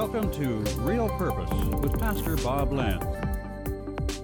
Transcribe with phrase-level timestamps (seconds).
[0.00, 3.04] Welcome to Real Purpose with Pastor Bob Lenz.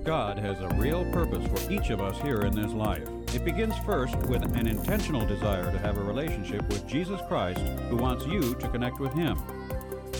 [0.04, 3.06] God has a real purpose for each of us here in this life.
[3.34, 7.60] It begins first with an intentional desire to have a relationship with Jesus Christ
[7.90, 9.38] who wants you to connect with Him.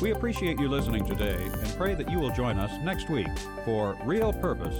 [0.02, 3.27] We appreciate you listening today and pray that you will join us next week
[3.64, 4.77] for Real Purpose.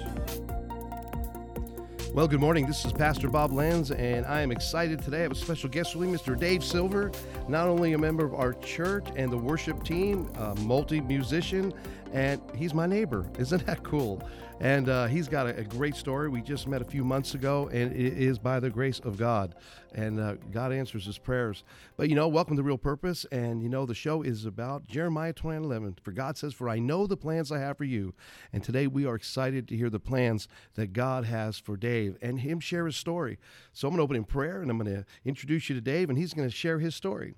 [2.17, 2.65] Well, good morning.
[2.65, 5.19] This is Pastor Bob Lenz, and I am excited today.
[5.19, 6.35] I have a special guest with me, Mr.
[6.35, 7.13] Dave Silver,
[7.47, 11.75] not only a member of our church and the worship team, a multi musician,
[12.17, 13.27] and he's my neighbor.
[13.39, 14.27] Isn't that cool?
[14.59, 16.31] And uh, he's got a, a, great story.
[16.31, 19.55] We just met a few months ago, and it is by the grace of God.
[19.95, 21.63] And uh, God answers his prayers.
[21.99, 23.27] But you know, welcome to Real Purpose.
[23.31, 25.99] And you know, the show is about Jeremiah 29 11.
[26.03, 28.15] For God says, For I know the plans I have for you.
[28.51, 32.41] And today we are excited to hear the plans that God has for Dave and
[32.41, 33.39] him share his story.
[33.75, 36.09] So I'm going to open in prayer and I'm going to introduce you to Dave,
[36.09, 37.35] and he's going to share his story.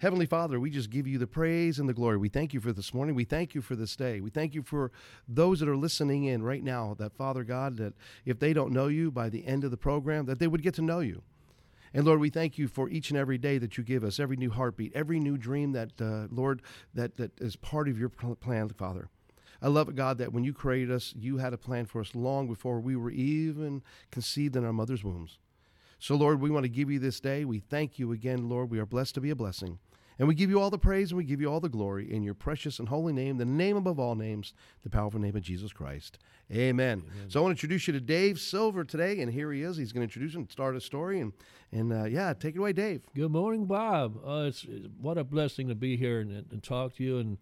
[0.00, 2.18] Heavenly Father, we just give you the praise and the glory.
[2.18, 3.16] We thank you for this morning.
[3.16, 4.20] We thank you for this day.
[4.20, 4.92] We thank you for
[5.26, 8.86] those that are listening in right now, that Father God, that if they don't know
[8.86, 11.22] you by the end of the program, that they would get to know you.
[11.92, 14.36] And Lord, we thank you for each and every day that you give us, every
[14.36, 16.62] new heartbeat, every new dream that, uh, Lord,
[16.94, 19.08] that, that is part of your plan, Father.
[19.60, 22.14] I love it, God, that when you created us, you had a plan for us
[22.14, 25.38] long before we were even conceived in our mother's wombs.
[25.98, 27.44] So, Lord, we want to give you this day.
[27.44, 28.70] We thank you again, Lord.
[28.70, 29.80] We are blessed to be a blessing.
[30.18, 32.22] And we give you all the praise and we give you all the glory in
[32.22, 34.52] your precious and holy name, the name above all names,
[34.82, 36.18] the powerful name of Jesus Christ.
[36.50, 37.04] Amen.
[37.06, 37.30] Amen.
[37.30, 39.76] So I want to introduce you to Dave Silver today, and here he is.
[39.76, 41.32] He's going to introduce and start a story, and
[41.70, 43.02] and uh, yeah, take it away, Dave.
[43.14, 44.18] Good morning, Bob.
[44.26, 47.38] Uh, it's, it's, what a blessing to be here and, and talk to you, and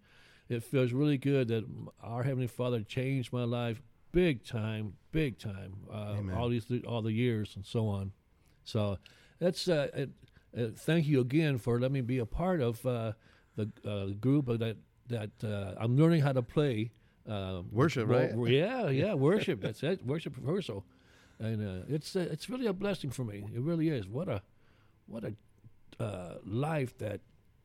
[0.49, 1.65] it feels really good that
[2.03, 3.81] our heavenly Father changed my life
[4.17, 5.75] big time, big time.
[5.93, 8.13] Uh, all these all the years and so on.
[8.65, 8.99] So
[9.39, 10.11] that's uh, it,
[10.57, 13.13] uh, thank you again for letting me be a part of uh,
[13.57, 14.77] the uh, group that
[15.09, 16.93] that uh, I'm learning how to play.
[17.29, 18.33] Uh, worship, right?
[18.49, 19.61] yeah, yeah, worship.
[19.61, 20.05] That's it.
[20.05, 20.85] Worship rehearsal,
[21.39, 23.45] and uh, it's it's really a blessing for me.
[23.55, 24.09] It really is.
[24.09, 24.43] What a
[25.07, 27.21] what a life that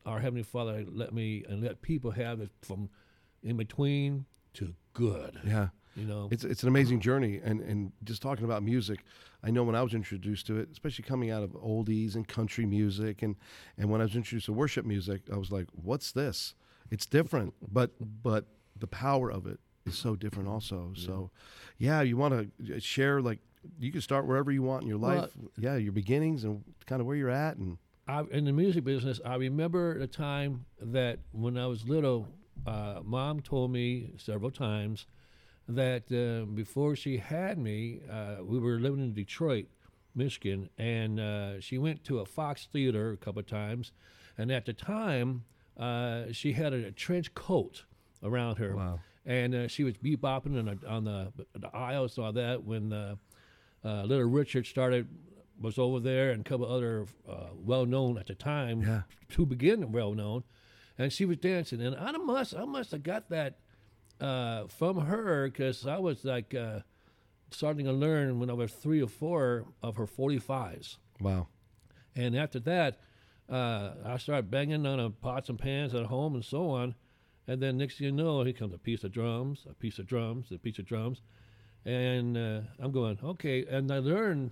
[0.06, 2.90] our heavenly Father let me and let people have it from
[3.44, 5.40] in between to good.
[5.46, 5.70] Yeah.
[5.96, 9.04] You know, it's it's an amazing journey, and and just talking about music,
[9.44, 12.66] I know when I was introduced to it, especially coming out of oldies and country
[12.66, 13.36] music, and
[13.78, 16.56] and when I was introduced to worship music, I was like, "What's this?
[16.90, 17.92] It's different, but
[18.24, 18.46] but
[18.80, 21.06] the power of it is so different, also." Yeah.
[21.06, 21.32] So,
[21.78, 23.40] yeah, you want to share like
[23.78, 25.30] you can start wherever you want in your life.
[25.38, 27.78] Well, yeah, your beginnings and kind of where you're at, and
[28.08, 32.28] I, in the music business, I remember the time that when I was little,
[32.66, 35.06] uh, mom told me several times
[35.76, 39.68] that uh, before she had me, uh, we were living in Detroit,
[40.16, 43.92] Michigan, and uh, she went to a Fox Theater a couple of times.
[44.38, 45.44] And at the time,
[45.78, 47.84] uh, she had a, a, trench coat
[48.24, 48.76] around her.
[48.76, 49.00] Wow.
[49.26, 52.92] And uh, she was bebopping on the, on the, the aisles and all that when
[52.92, 53.16] uh,
[53.84, 55.08] Little Richard started
[55.60, 57.06] was over there and a couple other
[57.56, 59.02] well known at the time yeah.
[59.30, 60.44] to begin well known.
[60.98, 61.82] And she was dancing.
[61.82, 63.60] And I must I must have got that–
[64.22, 66.80] uh, from her because I was like uh,
[67.50, 70.98] starting to learn when I was three or four of her 45s.
[71.20, 71.48] Wow.
[72.16, 73.00] And after that,
[73.50, 76.96] uh, I started banging on a pots and pans at home and so on.
[77.48, 80.08] And then next thing you know, here comes a piece of drums, a piece of
[80.08, 81.22] drums, a piece of drums.
[81.84, 83.66] And uh, I'm going, okay.
[83.66, 84.52] And I learned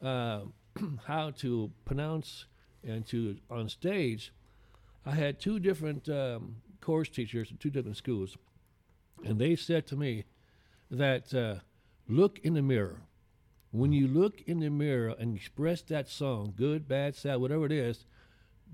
[0.00, 0.42] uh,
[1.06, 2.46] how to pronounce
[2.84, 4.32] and to, on stage,
[5.04, 8.36] I had two different um, course teachers in two different schools.
[9.24, 10.24] And they said to me
[10.90, 11.56] that uh,
[12.08, 13.02] look in the mirror.
[13.70, 17.72] When you look in the mirror and express that song, good, bad, sad, whatever it
[17.72, 18.04] is,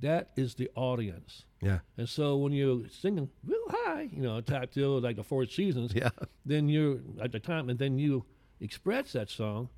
[0.01, 1.45] that is the audience.
[1.61, 1.79] Yeah.
[1.97, 5.93] And so when you're singing real high, you know, top till like the four seasons,
[5.95, 6.11] yeah.
[6.45, 8.25] then you're at the time, and then you
[8.61, 9.69] express that song.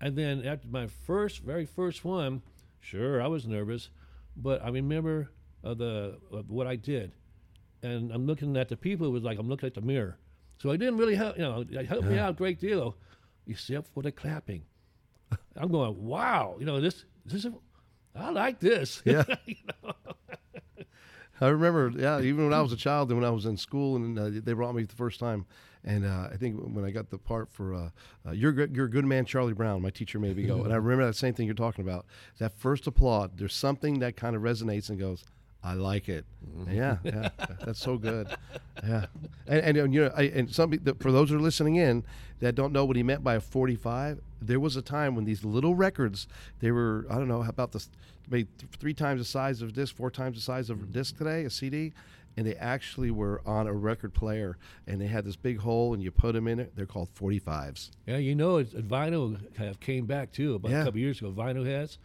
[0.00, 2.42] And then after my first, very first one,
[2.80, 3.90] sure, I was nervous,
[4.36, 5.30] but I remember
[5.62, 7.12] uh, the uh, what I did
[7.82, 9.06] and I'm looking at the people.
[9.06, 10.18] It was like I'm looking at the mirror.
[10.58, 11.36] So it didn't really help.
[11.36, 12.10] You know, it helped yeah.
[12.10, 12.96] me out a great deal,
[13.46, 14.62] except for the clapping.
[15.56, 16.56] I'm going, wow.
[16.58, 17.52] You know, this this is.
[18.14, 19.02] I like this.
[19.06, 19.24] Yeah.
[19.46, 19.92] you know?
[21.40, 23.96] I remember, yeah, even when I was a child and when I was in school
[23.96, 25.44] and uh, they brought me the first time,
[25.82, 27.88] and uh, I think when I got the part for uh,
[28.24, 30.76] uh "You're You're a Good Man, Charlie Brown," my teacher made me go, and I
[30.76, 32.06] remember that same thing you're talking about.
[32.38, 35.24] That first applaud, there's something that kind of resonates and goes,
[35.64, 36.24] I like it.
[36.58, 36.72] Mm-hmm.
[36.74, 37.28] Yeah, yeah,
[37.64, 38.28] that's so good.
[38.86, 39.06] Yeah,
[39.46, 42.04] and, and you know, I, and some for those who are listening in
[42.40, 45.44] that don't know what he meant by a 45, there was a time when these
[45.44, 46.26] little records,
[46.60, 47.88] they were I don't know about this,
[48.28, 48.48] maybe
[48.78, 51.44] three times the size of a disc, four times the size of a disc today,
[51.44, 51.92] a CD.
[52.36, 54.56] and they actually were on a record player,
[54.88, 56.72] and they had this big hole, and you put them in it.
[56.74, 57.90] They're called 45s.
[58.06, 60.80] Yeah, you know, it's, vinyl of came back too about Yeah.
[60.80, 61.30] a couple years ago.
[61.30, 61.98] Vinyl has,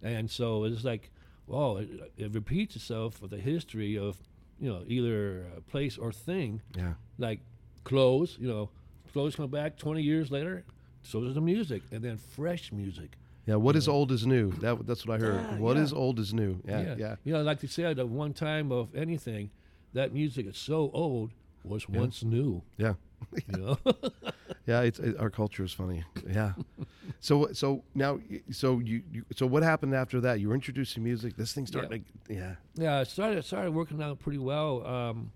[0.00, 1.10] and so it's like,
[1.46, 4.16] well, it, it repeats itself with the history of,
[4.60, 6.62] you know, either a place or thing.
[6.76, 6.94] Yeah.
[7.18, 7.40] Like
[7.84, 8.70] clothes, you know,
[9.12, 10.64] clothes come back 20 years later.
[11.02, 13.16] So does the music, and then fresh music.
[13.44, 14.52] Yeah, what is old is new.
[14.52, 15.34] That that's what I heard.
[15.34, 15.82] Yeah, What yeah.
[15.82, 16.60] is old is new.
[16.64, 17.16] Yeah, yeah.
[17.24, 19.50] You know, like they said, at one time of anything,
[19.94, 21.32] that music is so old
[21.64, 22.62] was once new.
[22.76, 22.94] Yeah.
[23.52, 23.78] You know.
[24.66, 26.04] Yeah, it's it, our culture is funny.
[26.28, 26.52] Yeah.
[27.20, 28.20] so so now
[28.50, 30.38] so you, you so what happened after that?
[30.40, 31.36] You were introducing music.
[31.36, 32.04] This thing started.
[32.28, 32.54] to- Yeah.
[32.74, 35.32] Yeah, it started started working out pretty well um,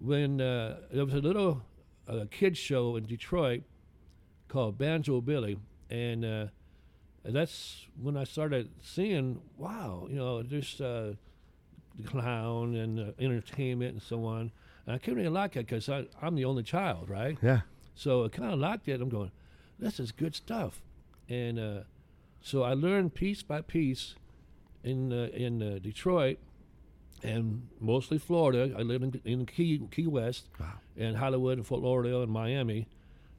[0.00, 1.62] when uh, there was a little
[2.06, 3.62] uh, kids show in Detroit
[4.48, 5.58] called Banjo Billy,
[5.90, 6.46] and uh,
[7.24, 11.12] that's when I started seeing, wow, you know, just uh,
[11.98, 14.52] the clown and uh, entertainment and so on.
[14.86, 17.36] And I couldn't really like it because I'm the only child, right?
[17.42, 17.60] Yeah.
[17.98, 19.00] So I kind of liked it.
[19.00, 19.32] I'm going,
[19.76, 20.80] this is good stuff,
[21.28, 21.80] and uh,
[22.40, 24.14] so I learned piece by piece
[24.84, 26.38] in uh, in uh, Detroit
[27.24, 28.72] and mostly Florida.
[28.78, 30.74] I lived in, in Key Key West Wow.
[30.96, 32.86] and Hollywood and Fort Lauderdale and Miami.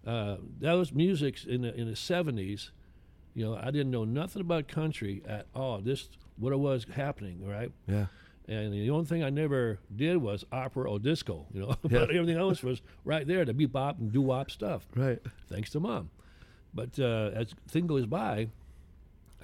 [0.05, 2.71] Uh, that was music in the in the '70s.
[3.35, 5.79] You know, I didn't know nothing about country at all.
[5.79, 7.71] This what it was happening, right?
[7.87, 8.07] Yeah.
[8.49, 11.75] And the only thing I never did was opera or disco, you know.
[11.89, 11.99] Yeah.
[11.99, 15.19] but everything else was right there, the bebop and doo-wop stuff, Right.
[15.47, 16.09] thanks to mom.
[16.73, 18.49] But uh, as thing goes by,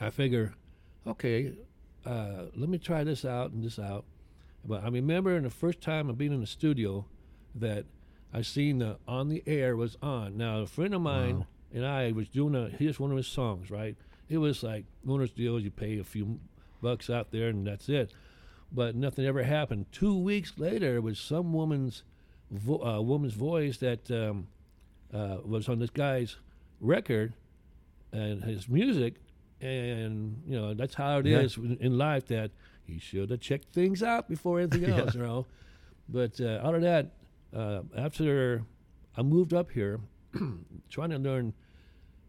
[0.01, 0.53] I figure,
[1.05, 1.53] okay,
[2.05, 4.05] uh, let me try this out and this out.
[4.67, 7.05] But I remember in the first time of being in the studio
[7.53, 7.85] that
[8.33, 10.35] I seen the on the air was on.
[10.35, 11.47] Now a friend of mine Wow.
[11.73, 13.95] and I was doing a here's one of his songs, right?
[14.29, 16.39] It was like one of those deals you pay a few
[16.81, 18.11] bucks out there and that's it.
[18.75, 19.85] But nothing ever happened.
[19.91, 22.03] Two weeks later, it was some woman's
[22.51, 24.47] vo- uh, woman's voice that um,
[25.13, 26.35] uh, was on this guy's
[26.81, 27.33] record
[28.11, 29.13] and his music,
[29.61, 31.63] and you know that's how it is Yeah.
[31.63, 32.27] in, in life.
[32.27, 32.51] That
[32.85, 34.97] he should have checked things out before anything Yeah.
[34.99, 35.45] else, you know.
[36.09, 37.11] But uh, out of that,
[37.55, 38.63] uh, after
[39.17, 40.01] I moved up here,
[40.89, 41.53] trying to learn.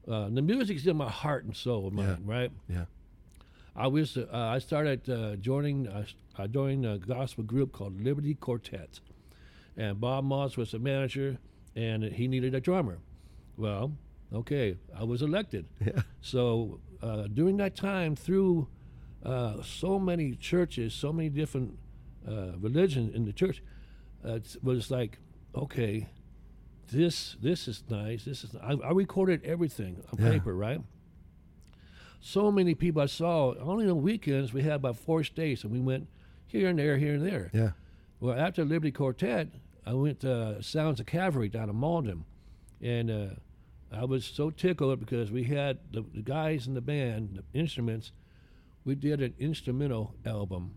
[0.09, 2.03] Uh, the music's in my heart and soul, Yeah.
[2.07, 2.53] mine, right?
[2.69, 2.85] Yeah.
[3.75, 6.05] I was uh, I started uh, joining uh,
[6.39, 9.01] I joined a gospel group called Liberty Quartet,
[9.77, 11.39] and Bob Moss was the manager,
[11.75, 12.99] and he needed a drummer.
[13.57, 13.93] Well,
[14.33, 15.67] okay, I was elected.
[15.85, 16.03] Yeah.
[16.21, 18.69] So uh, during that time, through
[19.25, 21.79] uh, so many churches, so many different
[22.29, 23.63] uh, religions in the church,
[24.25, 25.19] uh, it was like,
[25.55, 26.09] okay,
[26.93, 28.25] this this is nice.
[28.25, 30.33] This is I, I recorded everything on Yeah.
[30.33, 30.81] paper, right?
[32.21, 33.55] So many people I saw.
[33.59, 36.09] Only on weekends we had about four states, and we went
[36.47, 37.51] here and there, here and there.
[37.53, 37.71] Yeah.
[38.21, 39.49] Well, after Liberty Quartet,
[39.85, 42.25] I went to Sounds of Calvary down in Malden,
[42.81, 43.27] and uh,
[43.93, 48.13] I was so tickled because we had the, the guys in the band, the instruments.
[48.85, 50.73] We did an instrumental album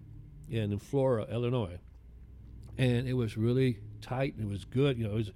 [0.50, 1.80] in Flora, Illinois,
[2.78, 4.36] and it was really tight.
[4.36, 5.12] and It was good, you know.
[5.12, 5.32] It was,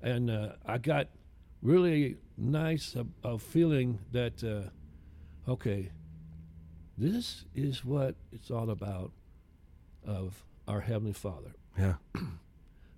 [0.00, 1.08] and uh, I got
[1.62, 4.70] really nice of, of feeling that uh,
[5.50, 5.90] okay,
[6.98, 9.12] this is what it's all about
[10.06, 11.52] of our Heavenly Father.
[11.78, 11.94] Yeah.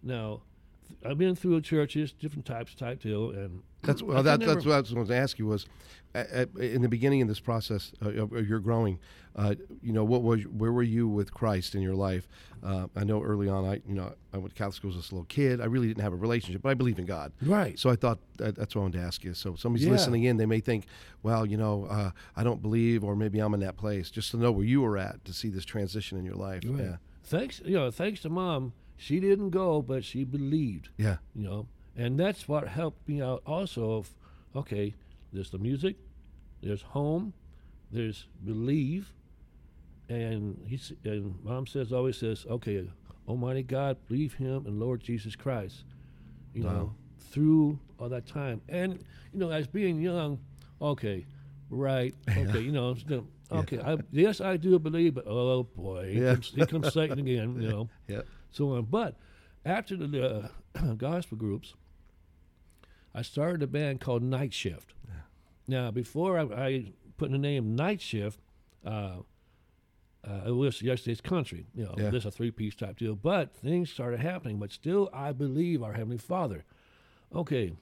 [0.07, 0.43] Now,
[0.87, 4.23] th- I've been through churches, different types, type deal, and That's well.
[4.23, 5.67] That, never- that's what I was going to ask you was,
[6.15, 8.99] at, at, in the beginning of this process uh, of, of your growing,
[9.37, 12.29] uh, you know, what was where were you with Christ in your life?
[12.63, 15.15] Uh, I know early on, I you know, I went to Catholic school as a
[15.15, 15.61] little kid.
[15.61, 17.33] I really didn't have a relationship, but I believe in God.
[17.43, 17.79] right.
[17.79, 19.35] So I thought that, that's what I wanted to ask you.
[19.35, 19.93] So somebody's Yeah.
[19.93, 20.87] listening in, they may think,
[21.23, 24.11] well, you know, uh, I don't believe, or maybe I'm in that place.
[24.11, 26.63] Just to know where you were at to see this transition in your life.
[26.67, 26.81] Right.
[26.85, 26.97] Yeah.
[27.25, 31.17] Thanks, you know, thanks to mom, she didn't go, but she believed, Yeah.
[31.35, 33.43] you know, and that's what helped me out.
[33.47, 34.11] Also, of
[34.57, 34.95] okay,
[35.33, 35.97] there's the music,
[36.63, 37.33] there's home,
[37.91, 39.13] there's believe,
[40.09, 42.89] and he's and mom says always says, okay,
[43.27, 45.85] Almighty God, believe Him and Lord Jesus Christ,
[46.53, 46.73] you Wow.
[46.73, 50.39] know, through all that time, and you know, as being young,
[50.81, 51.25] okay,
[51.71, 56.23] right, okay, you know, still- okay, I, yes, I do believe, but oh boy, here
[56.25, 56.33] Yeah.
[56.35, 58.23] comes, here comes Satan again, you know Yeah.
[58.51, 58.85] so on.
[58.85, 59.17] But
[59.65, 61.75] after the uh, gospel groups,
[63.15, 64.93] I started a band called Night Shift.
[65.67, 68.39] Now, before I, I put in the name Night Shift,
[68.85, 69.19] uh,
[70.27, 71.67] uh, it was yesterday's country.
[71.75, 72.11] You know, Yeah.
[72.11, 73.15] this is a three-piece type deal.
[73.15, 74.59] But things started happening.
[74.59, 76.65] But still, I believe our Heavenly Father.
[77.35, 77.73] Okay,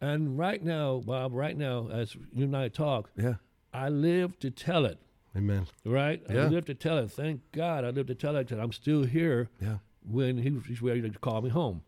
[0.00, 3.34] and right now, Bob, right now, as you and I talk, Yeah.
[3.72, 4.98] I live to tell it.
[5.36, 5.66] Amen.
[5.84, 6.22] Right?
[6.28, 6.44] Yeah.
[6.44, 7.10] I live to tell it.
[7.10, 9.78] Thank God I live to tell it that I'm still here Yeah.
[10.04, 11.82] when he he's ready to call me home.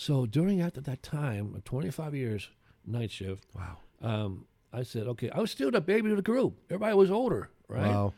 [0.00, 2.48] So during after that time, 25 years
[2.86, 3.76] night shift, Wow.
[4.00, 6.56] um, I said, okay, I was still the baby of the group.
[6.70, 7.86] Everybody was older, right?
[7.86, 8.14] Wow.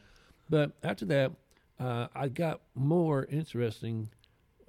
[0.49, 1.33] But after that,
[1.81, 4.11] uh, I got more interesting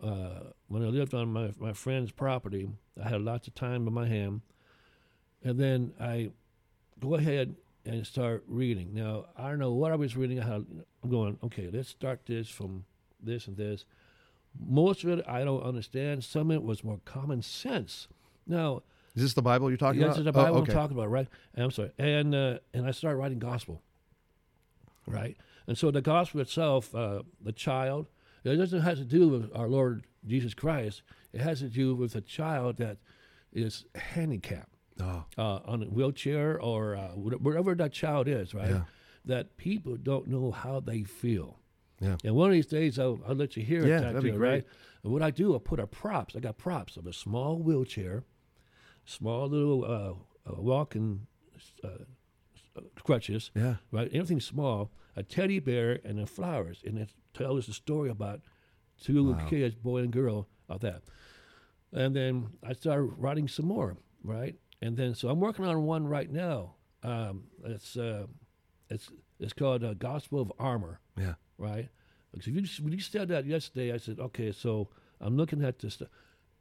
[0.01, 2.67] uh, when I lived on my, my friend's property.
[2.99, 4.41] I had lots of time in my hand.
[5.43, 6.31] And then I
[6.99, 7.55] go ahead
[7.85, 8.91] and start reading.
[8.91, 10.39] Now, I don't know what I was reading.
[10.41, 12.85] I'm going, okay, let's start this from
[13.21, 13.85] this and this.
[14.59, 16.23] Most of it I don't understand.
[16.23, 18.07] Some of it was more common sense.
[18.45, 18.83] Now,
[19.15, 20.13] Is this the Bible you're talking yeah, about?
[20.15, 20.71] this is the Bible oh, okay.
[20.71, 21.27] I'm talking about, right?
[21.55, 21.91] And I'm sorry.
[21.97, 23.81] And uh, and I started writing gospel,
[25.07, 25.37] right?
[25.67, 28.07] And so the gospel itself, uh, the child,
[28.43, 31.01] it doesn't have to do with our Lord Jesus Christ.
[31.31, 32.97] It has to do with a child that
[33.53, 38.69] is handicapped, Oh, uh, on a wheelchair or uh, wherever that child is, right?
[38.69, 38.81] Yeah.
[39.25, 41.59] That people don't know how they feel.
[42.03, 42.17] Yeah.
[42.23, 44.49] And one of these days, I'll, I'll let you hear Yeah, it, that'd be great.
[44.51, 44.65] right?
[45.03, 46.35] And what I do, I put a props.
[46.35, 48.23] I got props of a small wheelchair,
[49.05, 51.27] small little uh, uh, walking
[51.83, 51.87] uh,
[52.75, 53.75] uh, crutches, yeah.
[53.91, 54.07] right?
[54.13, 56.81] Everything small, a teddy bear, and then flowers.
[56.85, 58.41] And it tells the story about
[59.01, 59.47] two Wow.
[59.49, 61.03] kids, boy and girl, of that.
[61.91, 64.55] And then I started writing some more, right?
[64.81, 66.75] And then so I'm working on one right now.
[67.03, 68.25] Um, it's uh,
[68.89, 71.33] it's it's called uh, Gospel of Armor, Yeah.
[71.63, 71.89] Right?
[72.31, 74.89] Because if you, when you said that yesterday, I said, okay, so
[75.21, 75.93] I'm looking at this.
[75.95, 76.09] Stuff.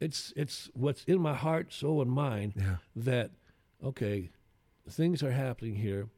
[0.01, 2.77] It's it's what's in my heart, soul, and mind Yeah.
[2.97, 3.31] that
[3.83, 4.31] okay,
[4.89, 6.09] things are happening here.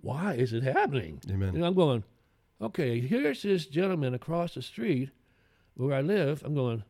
[0.00, 1.20] Why is it happening?
[1.30, 1.54] Amen.
[1.54, 2.02] And I'm going,
[2.60, 5.10] okay, here's this gentleman across the street
[5.74, 6.42] where I live.
[6.44, 6.82] I'm going,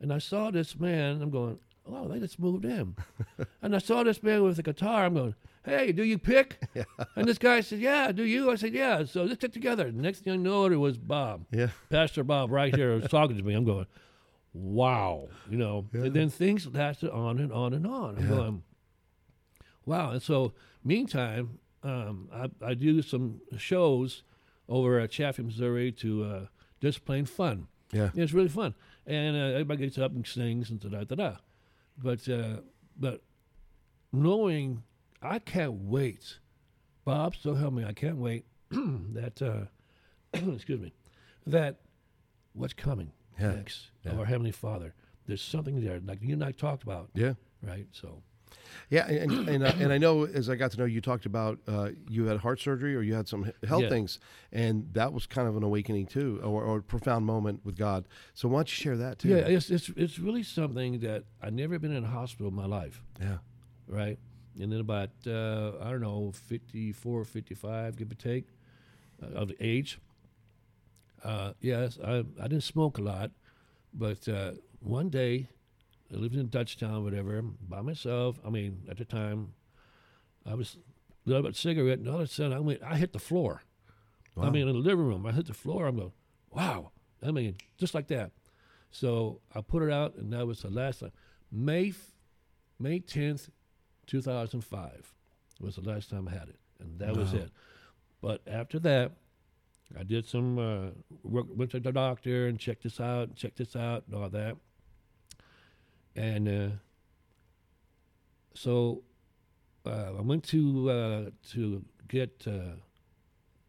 [0.00, 1.22] and I saw this man.
[1.22, 2.96] I'm going, oh, they just moved in.
[3.62, 5.04] and I saw this man with a guitar.
[5.06, 6.58] I'm going, hey, do you pick?
[7.16, 8.50] And this guy said, yeah, do you?
[8.50, 9.04] I said, yeah.
[9.04, 9.90] So let's get together.
[9.92, 11.46] Next thing I know, it was Bob.
[11.50, 11.68] Yeah.
[11.90, 13.54] Pastor Bob right here was talking to me.
[13.54, 13.86] I'm going,
[14.52, 15.86] wow, you know.
[15.92, 16.02] Yeah.
[16.04, 18.16] And then things lasted on and on and on.
[18.18, 18.28] I'm Yeah.
[18.28, 18.62] going,
[19.84, 20.10] wow.
[20.10, 20.52] And so,
[20.84, 24.22] meantime, um, I, I do some shows
[24.68, 26.46] over at Chaffee, Missouri to uh,
[26.80, 27.68] just plain fun.
[27.92, 28.10] Yeah.
[28.14, 28.74] It's really fun,
[29.06, 31.36] and uh, everybody gets up and sings and da da da da.
[31.98, 32.60] But uh,
[32.98, 33.22] but
[34.12, 34.82] knowing
[35.22, 36.38] I can't wait,
[37.04, 39.66] Bob, so help me, I can't wait that uh,
[40.54, 40.92] excuse me,
[41.46, 41.80] that
[42.52, 43.52] what's coming Yeah.
[43.52, 44.12] next Yeah.
[44.12, 44.94] of our Heavenly Father.
[45.26, 47.34] There's something there, like you and I talked about, Yeah.
[47.62, 47.86] right?
[47.92, 48.22] So
[48.88, 51.00] Yeah, and and, and, uh, and I know as I got to know you, you
[51.00, 53.88] talked about uh, you had heart surgery or you had some health Yeah.
[53.88, 54.20] things,
[54.52, 58.06] and that was kind of an awakening too, or, or a profound moment with God.
[58.34, 59.30] So why don't you share that too?
[59.30, 62.66] yeah, it's it's it's really something that I never been in a hospital in my
[62.66, 63.02] life.
[63.20, 63.38] yeah,
[63.88, 64.18] right?
[64.60, 68.46] And then about, uh, I don't know, 54, 55, give or take,
[69.22, 69.98] uh, of the age.
[71.22, 73.32] Uh, yes, I, I didn't smoke a lot,
[73.92, 75.48] but uh, one day,
[76.12, 78.38] I lived in Dutchtown, whatever, by myself.
[78.44, 79.52] I mean, at the time,
[80.44, 80.76] I was
[81.24, 83.62] lit up a cigarette, and all of a sudden, I went, I hit the floor.
[84.38, 85.86] I mean, in the living room, I hit the floor.
[85.86, 86.12] I'm going,
[86.50, 86.90] wow.
[87.26, 88.32] I mean, just like that.
[88.90, 91.12] So I put it out, and that was the last time.
[91.50, 92.12] May, f-
[92.78, 93.48] May 10th,
[94.06, 95.14] 2005
[95.60, 97.50] was the last time I had it, and that was it.
[98.20, 99.12] But after that,
[99.98, 100.90] I did some uh,
[101.22, 104.56] work, went to the doctor and checked this out, checked this out, and all that.
[106.16, 106.68] And uh,
[108.54, 109.02] so
[109.84, 112.76] uh, I went to uh, to get uh,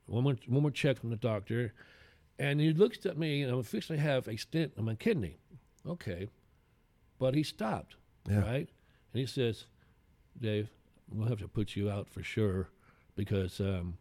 [0.06, 1.74] one more one more check from the doctor,
[2.40, 5.38] and he looks at me, and I officially have a stent in my kidney.
[5.86, 6.30] Okay,
[7.20, 7.96] but he stopped,
[8.30, 8.40] Yeah.
[8.42, 8.70] right?
[9.14, 9.66] And he says,
[10.40, 10.70] "Dave,
[11.12, 12.70] we'll have to put you out for sure
[13.16, 13.98] because um,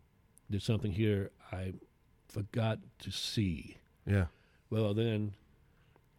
[0.48, 1.74] there's something here I
[2.28, 3.76] forgot to see."
[4.06, 4.26] yeah,
[4.70, 5.32] Well, then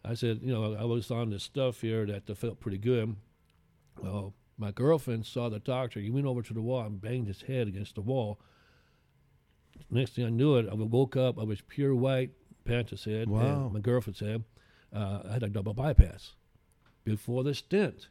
[0.08, 3.16] I said, you know, I was on this stuff here that felt pretty good.
[4.02, 6.00] Well, my girlfriend saw the doctor.
[6.00, 8.40] He went over to the wall and banged his head against the wall.
[9.92, 11.40] Next thing I knew it, I woke up.
[11.40, 12.32] I was pure white,
[12.66, 13.30] Panta said.
[13.30, 13.66] Wow.
[13.66, 14.44] And my girlfriend said,
[14.96, 16.34] uh, I had a double bypass
[17.04, 18.08] before the stent.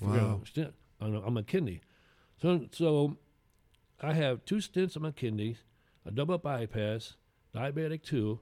[0.00, 0.40] Wow.
[0.44, 1.80] stent on, on my kidney.
[2.40, 3.16] So, so
[4.00, 5.58] I have two stents on my kidneys,
[6.04, 7.14] a double bypass,
[7.54, 8.40] diabetic too,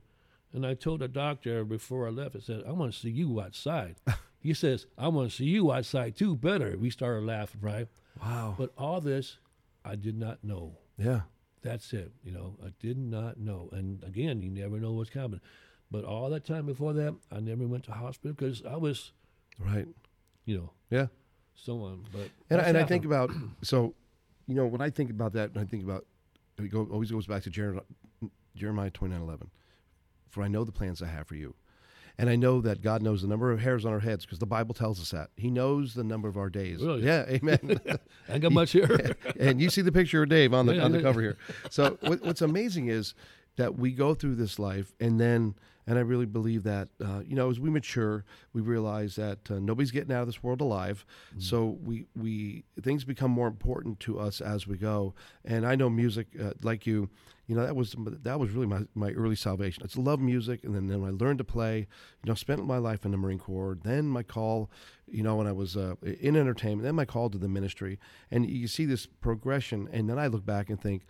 [0.52, 3.40] and I told the doctor before I left, I said, I want to see you
[3.40, 3.96] outside.
[4.40, 6.76] he says, I want to see you outside too, better.
[6.78, 7.88] We started laughing, right?
[8.20, 9.38] wow, But all this,
[9.84, 10.78] I did not know.
[10.98, 11.22] yeah,
[11.62, 12.12] That's it.
[12.22, 13.68] You know, I did not know.
[13.72, 15.40] And again, you never know what's coming.
[15.90, 19.12] But all that time before that, I never went to hospital because I was,
[19.58, 19.86] right,
[20.46, 21.06] you know, yeah.
[21.54, 22.04] so on.
[22.12, 23.30] But And, that's and I think about
[23.62, 23.94] so,
[24.46, 26.04] you know, when I think about that, and I think about
[26.58, 27.82] it go, always goes back to Jeremiah,
[28.56, 29.50] Jeremiah twenty nine eleven.
[30.32, 31.54] For I know the plans I have for you.
[32.18, 34.46] And I know that God knows the number of hairs on our heads because the
[34.46, 35.30] Bible tells us that.
[35.36, 36.82] He knows the number of our days.
[36.82, 37.02] Really?
[37.02, 37.80] Yeah, amen.
[38.28, 39.16] I ain't got much here.
[39.40, 41.36] and you see the picture of Dave on the Yeah, on the cover here.
[41.70, 43.14] So what, what's amazing is
[43.56, 45.54] that we go through this life, and then,
[45.86, 49.58] and I really believe that uh, you know, as we mature, we realize that uh,
[49.58, 51.04] nobody's getting out of this world alive.
[51.38, 55.14] So we we things become more important to us as we go.
[55.44, 57.10] And I know music, uh, like you,
[57.52, 59.82] you know, that was that was really my, my early salvation.
[59.84, 61.80] It's love music, and then then I learned to play.
[62.24, 63.76] You know, spent my life in the Marine Corps.
[63.82, 64.70] Then my call,
[65.06, 66.84] you know, when I was uh, in entertainment.
[66.84, 67.98] Then my call to the ministry,
[68.30, 69.86] and you see this progression.
[69.92, 71.04] And then I look back and think,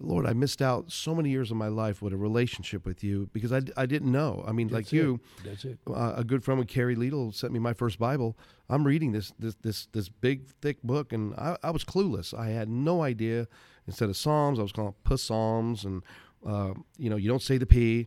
[0.00, 3.28] Lord, I missed out so many years of my life with a relationship with you
[3.34, 4.42] because I, I didn't know.
[4.48, 5.20] I mean, like That's you.
[5.44, 5.78] That's it.
[5.86, 8.38] uh, a good friend with Carrie Liedel sent me my first Bible.
[8.70, 12.32] I'm reading this this this this big thick book, and I, I was clueless.
[12.32, 13.48] I had no idea.
[13.86, 16.02] Instead of Psalms, I was calling it Psalms, and
[16.46, 18.06] uh, you know, you don't say the P.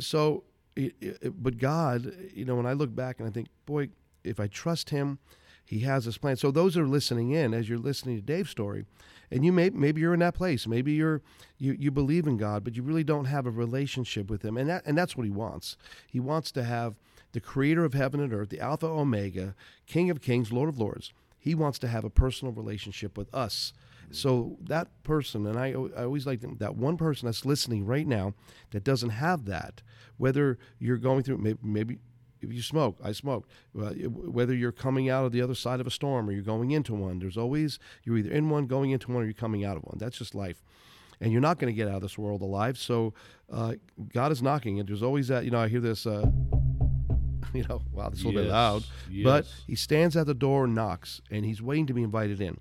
[0.00, 0.44] So,
[0.76, 3.90] it, it, but God, you know, when I look back and I think, boy,
[4.24, 5.18] if I trust Him,
[5.64, 6.36] He has this plan.
[6.36, 8.84] So those are listening in as you're listening to Dave's story,
[9.30, 10.66] and you may maybe you're in that place.
[10.66, 11.22] Maybe you're
[11.58, 14.68] you you believe in God, but you really don't have a relationship with Him, and
[14.68, 15.76] that and that's what He wants.
[16.06, 16.94] He wants to have
[17.32, 19.54] the Creator of heaven and earth, the Alpha Omega,
[19.86, 21.12] King of Kings, Lord of Lords.
[21.38, 23.72] He wants to have a personal relationship with us.
[24.12, 28.06] So that person, and I, I always like them, that one person that's listening right
[28.06, 28.34] now
[28.70, 29.82] that doesn't have that,
[30.18, 31.98] whether you're going through maybe, maybe
[32.40, 33.48] if you smoke, I smoke.
[33.78, 36.72] Uh, whether you're coming out of the other side of a storm or you're going
[36.72, 39.76] into one, there's always you're either in one, going into one, or you're coming out
[39.76, 39.96] of one.
[39.98, 40.62] That's just life,
[41.20, 42.78] and you're not going to get out of this world alive.
[42.78, 43.14] So
[43.50, 43.74] uh,
[44.12, 45.44] God is knocking, and there's always that.
[45.44, 46.04] You know, I hear this.
[46.06, 46.26] Uh,
[47.54, 48.84] you know, wow, this is a little bit Yes, loud,
[49.24, 52.58] but he stands at the door and knocks, and he's waiting to be invited in.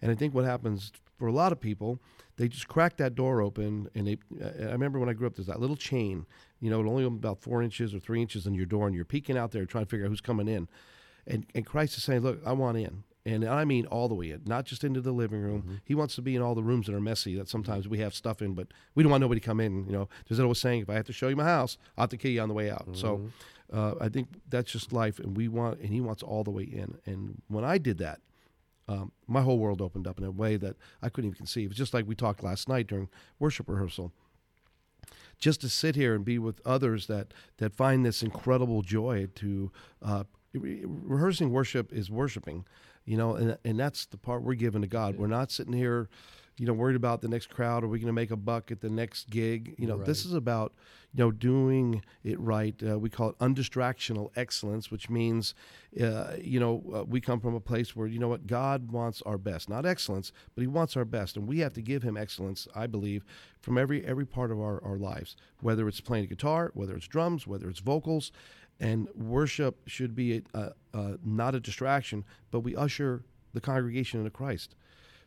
[0.00, 1.98] And I think what happens for a lot of people,
[2.36, 4.18] they just crack that door open, and they.
[4.40, 6.26] I remember when I grew up, there's that little chain,
[6.60, 9.04] you know, it only about four inches or three inches in your door, and you're
[9.04, 10.68] peeking out there trying to figure out who's coming in.
[11.26, 13.04] And and Christ is saying, look, I want in.
[13.26, 15.62] And I mean all the way in, not just into the living room.
[15.84, 18.14] He wants to be in all the rooms that are messy that sometimes we have
[18.14, 19.84] stuff in, but we don't want nobody to come in.
[19.84, 22.04] You know, there's that old saying, if I have to show you my house, I'll
[22.04, 22.88] have to kill you on the way out.
[22.92, 23.28] So
[23.70, 26.62] uh, I think that's just life, and we want, and he wants all the way
[26.62, 26.96] in.
[27.04, 28.20] And when I did that,
[28.88, 31.70] um, my whole world opened up in a way that I couldn't even conceive.
[31.70, 34.12] It's just like we talked last night during worship rehearsal.
[35.38, 39.70] Just to sit here and be with others that that find this incredible joy to
[40.02, 42.64] uh, re- rehearsing worship is worshiping,
[43.04, 45.16] you know, and and that's the part we're giving to God.
[45.16, 46.08] We're not sitting here,
[46.58, 47.84] you know, worried about the next crowd.
[47.84, 49.76] Are we going to make a buck at the next gig?
[49.78, 50.74] You know, this is about
[51.14, 52.74] you know doing it right.
[52.86, 55.54] Uh, we call it undistractional excellence, which means
[56.02, 59.22] uh, you know uh, we come from a place where you know what God wants
[59.22, 62.16] our best, not excellence, but He wants our best, and we have to give Him
[62.16, 62.66] excellence.
[62.74, 63.24] I believe
[63.60, 67.46] from every every part of our, our lives, whether it's playing guitar, whether it's drums,
[67.46, 68.32] whether it's vocals.
[68.80, 74.30] And worship should be a, a, not a distraction, but we usher the congregation into
[74.30, 74.76] Christ.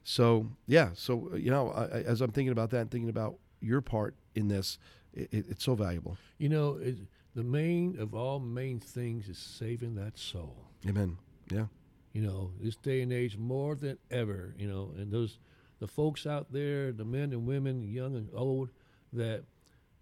[0.03, 3.09] So yeah, so uh, you know, I, I- as I'm thinking about that and thinking
[3.09, 4.77] about your part in this,
[5.13, 6.17] it, it, it's so valuable.
[6.37, 6.97] You know, it,
[7.35, 10.55] the main of all main things is saving that soul.
[10.87, 11.17] Amen.
[11.51, 11.65] Yeah.
[12.13, 14.53] You know, this day and age more than ever.
[14.57, 15.37] You know, and those
[15.79, 18.69] the folks out there, the men and women, young and old,
[19.13, 19.43] that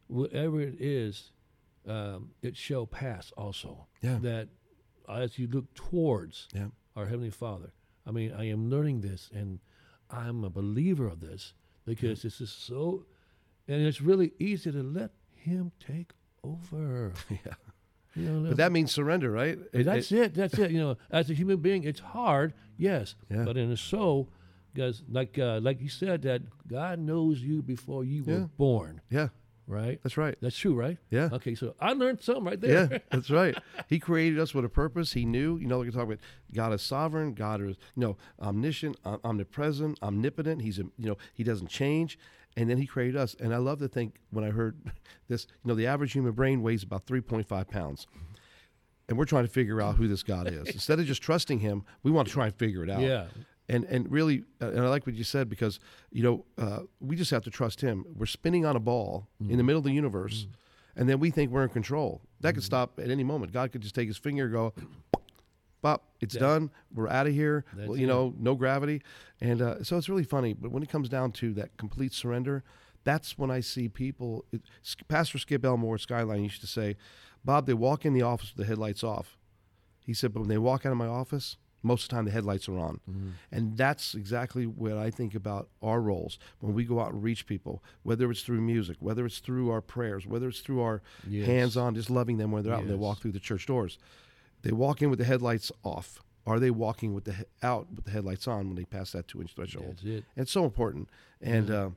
[0.08, 1.32] whatever it is,
[1.88, 3.32] um, it shall pass.
[3.38, 4.18] Also, Yeah.
[4.22, 4.48] that
[5.08, 6.68] as you look towards Yeah.
[6.96, 7.74] our heavenly Father.
[8.06, 9.60] I mean, I am learning this, and
[10.10, 11.54] I'm a believer of this
[11.86, 13.06] because this is so,
[13.68, 16.12] and it's really easy to let Him take
[16.44, 17.14] over.
[17.30, 17.54] Yeah.
[18.16, 19.58] You know, But that means surrender, right?
[19.72, 20.34] It- that's it- it.
[20.34, 20.72] That's it.
[20.72, 23.44] You know, as a human being, it's hard, yes, Yeah.
[23.46, 24.30] but in a soul,
[24.74, 28.34] because like uh, like you said, that God knows you before you Yeah.
[28.40, 29.30] were born, yeah.
[29.70, 30.00] Right?
[30.04, 30.36] That's right.
[30.42, 30.98] That's true, right?
[31.10, 31.30] Yeah.
[31.32, 32.90] Okay, so I learned something right there.
[32.92, 33.56] Yeah, that's right.
[33.88, 35.14] He created us with a purpose.
[35.14, 36.20] He knew, you know, we can talk about
[36.54, 40.62] God is sovereign, God is, you know, omniscient, om- omnipresent, omnipotent.
[40.64, 42.18] He's, a, you know, he doesn't change.
[42.58, 43.36] And then he created us.
[43.40, 44.76] And I love to think when I heard
[45.30, 48.08] this, you know, the average human brain weighs about 3.5 pounds.
[49.08, 50.68] And we're trying to figure out who this God is.
[50.74, 53.02] Instead of just trusting him, we want to try and figure it out.
[53.02, 53.26] Yeah.
[53.70, 55.80] And, and really, uh, and I like what you said because,
[56.12, 58.04] you know, uh, we just have to trust him.
[58.16, 60.48] We're spinning on a ball in the middle of the universe,
[60.96, 62.22] and then we think we're in control.
[62.42, 63.52] That could stop at any moment.
[63.54, 64.74] God could just take his finger and go,
[65.84, 66.42] pop, it's Yeah.
[66.42, 66.72] done.
[66.94, 67.64] We're out of here.
[67.78, 69.02] Well, you know, no gravity.
[69.40, 70.54] And uh, so it's really funny.
[70.54, 72.64] But when it comes down to that complete surrender,
[73.04, 74.46] that's when I see people.
[74.52, 74.62] It,
[75.08, 76.98] Pastor Skip Elmore at Skyline used to say,
[77.46, 79.38] Bob, they walk in the office with the headlights off.
[80.06, 82.32] He said, but when they walk out of my office, most of the time the
[82.32, 83.00] headlights are on.
[83.10, 83.30] Mm-hmm.
[83.52, 87.46] And that's exactly what I think about our roles when we go out and reach
[87.46, 91.46] people, whether it's through music, whether it's through our prayers, whether it's through our Yes.
[91.48, 93.98] hands on, just loving them when they're out and they walk through the church doors.
[94.62, 96.22] They walk in with the headlights off.
[96.46, 99.28] Are they walking with the he- out with the headlights on when they pass that
[99.28, 100.00] two inch threshold?
[100.36, 101.08] It's so important.
[101.42, 101.90] And uh,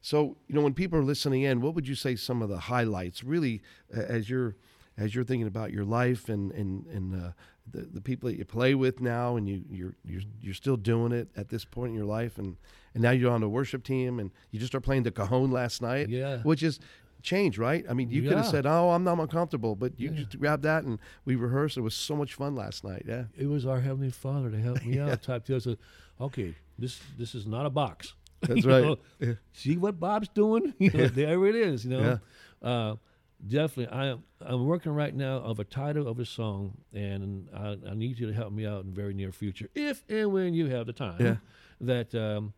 [0.00, 2.58] so, you know, when people are listening in, what would you say some of the
[2.58, 3.60] highlights, really,
[3.94, 4.54] uh, as you're
[4.98, 7.30] as you're thinking about your life and and and uh,
[7.70, 11.12] the the people that you play with now, and you you're you're you're still doing
[11.12, 12.56] it at this point in your life, and
[12.94, 15.82] and now you're on the worship team, and you just started playing the cajon last
[15.82, 16.38] night, Yeah.
[16.42, 16.78] which is
[17.22, 17.84] change, right?
[17.90, 20.16] I mean, you could have said, "Oh, I'm not uncomfortable," but you Yeah.
[20.22, 21.76] just grabbed that and we rehearsed.
[21.76, 23.04] It was so much fun last night.
[23.06, 25.22] Yeah, It was our heavenly Father to help me out.
[25.22, 25.60] Type deal.
[25.60, 25.76] So,
[26.20, 28.14] okay, this this is not a box.
[28.42, 28.84] That's right.
[28.84, 29.32] know, Yeah.
[29.52, 30.72] See what Bob's doing?
[30.78, 31.84] You know, there it is.
[31.84, 32.18] You know,
[32.62, 32.68] Yeah.
[32.68, 32.96] uh,
[33.44, 33.88] definitely.
[33.96, 34.24] I am.
[34.40, 38.26] I'm working right now of a title of a song, and I, I need you
[38.26, 41.20] to help me out in very near future, if and when you have the time.
[41.20, 41.36] Yeah.
[41.80, 42.54] That um,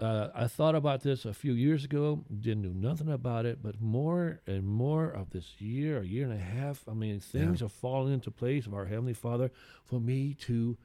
[0.00, 3.80] uh, I thought about this a few years ago, didn't know nothing about it, but
[3.80, 7.68] more and more of this year, a year and a half, I mean, things are
[7.68, 9.52] falling into place of our Heavenly Father
[9.84, 10.76] for me to,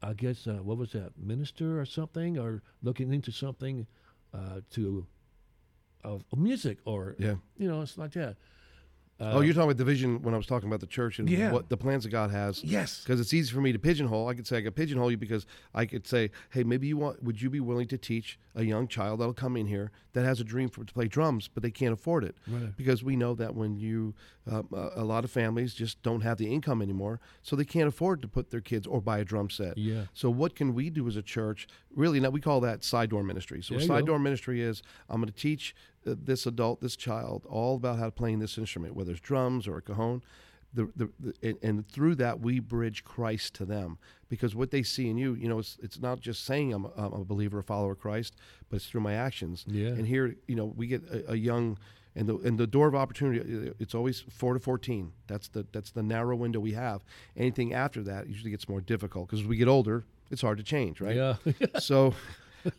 [0.00, 3.86] I guess, uh, what was that, minister or something, or looking into something
[4.32, 5.06] uh, to
[6.04, 7.34] of music or, yeah.
[7.58, 8.36] you know, it's like that.
[9.20, 11.30] Uh, oh, you're talking about the vision when I was talking about the church and
[11.30, 11.52] Yeah.
[11.52, 12.64] what the plans that God has.
[12.64, 13.00] Yes.
[13.04, 14.26] because it's easy for me to pigeonhole.
[14.26, 17.22] I could say I could pigeonhole you because I could say, hey, maybe you want,
[17.22, 20.40] would you be willing to teach a young child that'll come in here that has
[20.40, 22.76] a dream for to play drums, but they can't afford it Right.
[22.76, 24.14] because we know that when you,
[24.50, 27.86] um, a a lot of families just don't have the income anymore, so they can't
[27.88, 29.78] afford to put their kids or buy a drum set.
[29.78, 30.06] Yeah.
[30.12, 31.68] So what can we do as a church?
[31.94, 33.62] Really, now we call that side door ministry.
[33.62, 36.96] So There a side door ministry is I'm going to teach uh, this adult, this
[36.96, 40.22] child, all about how to play this instrument, whether it's drums or a cajon.
[40.72, 43.96] The, the, the and, and through that we bridge Christ to them
[44.28, 46.90] because what they see in you, you know, it's, it's not just saying I'm a,
[46.96, 48.34] I'm a believer, a follower of Christ,
[48.68, 49.64] but it's through my actions.
[49.68, 49.90] Yeah.
[49.90, 51.78] And here, you know, we get a, a young
[52.16, 53.68] and the and the door of opportunity.
[53.68, 55.12] uh, It's always four to fourteen.
[55.28, 57.04] That's the that's the narrow window we have.
[57.36, 60.64] Anything after that usually gets more difficult because as we get older, it's hard to
[60.64, 61.14] change, right?
[61.16, 61.34] Yeah.
[61.80, 62.14] So,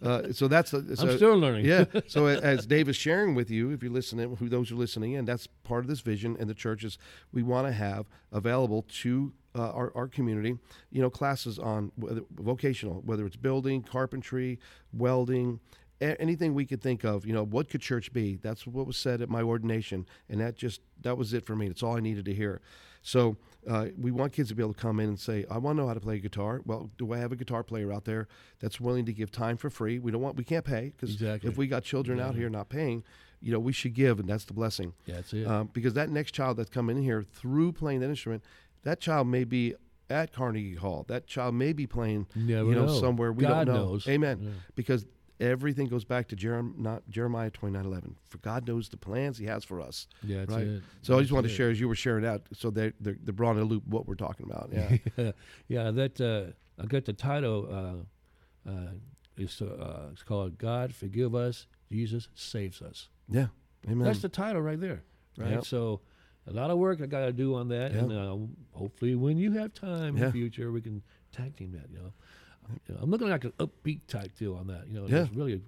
[0.04, 1.65] uh, so that's a, so, I'm still learning.
[1.65, 1.86] yeah.
[2.08, 5.26] So as Dave is sharing with you, if you're listening, who those are listening in,
[5.26, 6.98] that's part of this vision and the churches
[7.32, 10.58] we want to have available to uh, our, our community.
[10.91, 14.60] You know, classes on whether, vocational, whether it's building, carpentry,
[14.93, 15.60] welding.
[16.02, 18.36] a- Anything we could think of, you know, what could church be?
[18.41, 21.67] That's what was said at my ordination, and that just that was it for me.
[21.67, 22.62] It's all I needed to hear.
[23.02, 25.78] So uh, we want kids to be able to come in and say, "I want
[25.78, 28.28] to know how to play guitar." Well, do I have a guitar player out there
[28.60, 29.99] that's willing to give time for free?
[29.99, 31.49] We don't want, we can't pay because Exactly.
[31.49, 33.04] if we got children out here not paying,
[33.41, 34.93] you know, we should give, and that's the blessing.
[35.08, 35.45] That's it.
[35.47, 38.43] Um, because that next child that's coming in here through playing that instrument,
[38.84, 39.73] that child may be
[40.10, 41.04] at Carnegie Hall.
[41.08, 42.99] That child may be playing, Never you know, know.
[42.99, 43.86] somewhere we God don't know.
[43.88, 44.08] knows.
[44.08, 44.39] Amen.
[44.41, 44.49] Yeah.
[44.75, 45.06] Because
[45.39, 48.15] everything goes back to Jerem, not Jeremiah twenty nine eleven.
[48.30, 50.08] For God knows the plans He has for us.
[50.24, 50.67] Yeah, that's right.
[50.67, 50.84] it.
[51.02, 51.50] So I just wanted it.
[51.52, 53.84] to share as you were sharing out, so they they're, they're brought in a loop
[53.88, 54.69] what we're talking about.
[54.71, 55.32] Yeah.
[55.67, 57.67] yeah, that uh, I got the title.
[58.65, 58.91] Uh, uh,
[59.38, 63.48] it's uh, it's called "God Forgive Us, Jesus Saves Us." yeah.
[63.88, 64.04] Amen.
[64.08, 65.04] That's the title right there,
[65.38, 65.52] right?
[65.52, 65.65] Yep.
[65.65, 66.02] So,
[66.48, 68.02] a lot of work I got to do on that, Yep.
[68.02, 68.36] and uh,
[68.76, 71.91] hopefully, when you have time in the future, we can tag team that.
[71.91, 72.13] You know,
[72.88, 74.88] You know, I'm looking like an upbeat type deal on that.
[74.88, 75.23] You know, Yeah.
[75.25, 75.62] it's really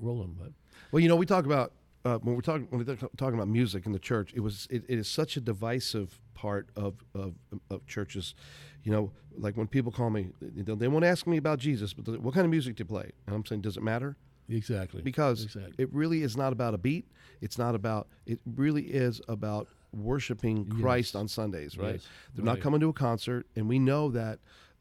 [0.00, 0.52] rolling, but
[0.92, 1.72] Well, you know, we talk about
[2.04, 4.32] uh, when we're talking when we're talking about music in the church.
[4.34, 7.34] It was it, it is such a divisive part of, of
[7.70, 8.34] of churches.
[8.84, 12.20] You know, like when people call me, they, they won't ask me about Jesus, but
[12.20, 13.10] what kind of music do you play?
[13.26, 14.16] And I'm saying, does it matter?
[14.48, 15.74] exactly Because exactly.
[15.76, 17.06] it really is not about a beat.
[17.40, 18.06] It's not about.
[18.26, 21.20] It really is about worshiping Christ Yes.
[21.20, 21.94] on Sundays, right?
[21.94, 24.38] Yes, They're not coming to a concert, and we know that.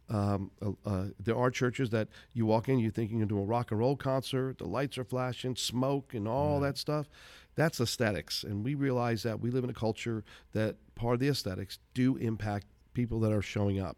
[0.09, 3.35] Um, uh, uh, there are churches that you walk in, you think you're going to
[3.35, 7.07] do a rock and roll concert, the lights are flashing, smoke, and all that stuff.
[7.55, 11.29] That's aesthetics, and we realize that we live in a culture that part of the
[11.29, 13.97] aesthetics do impact people that are showing up.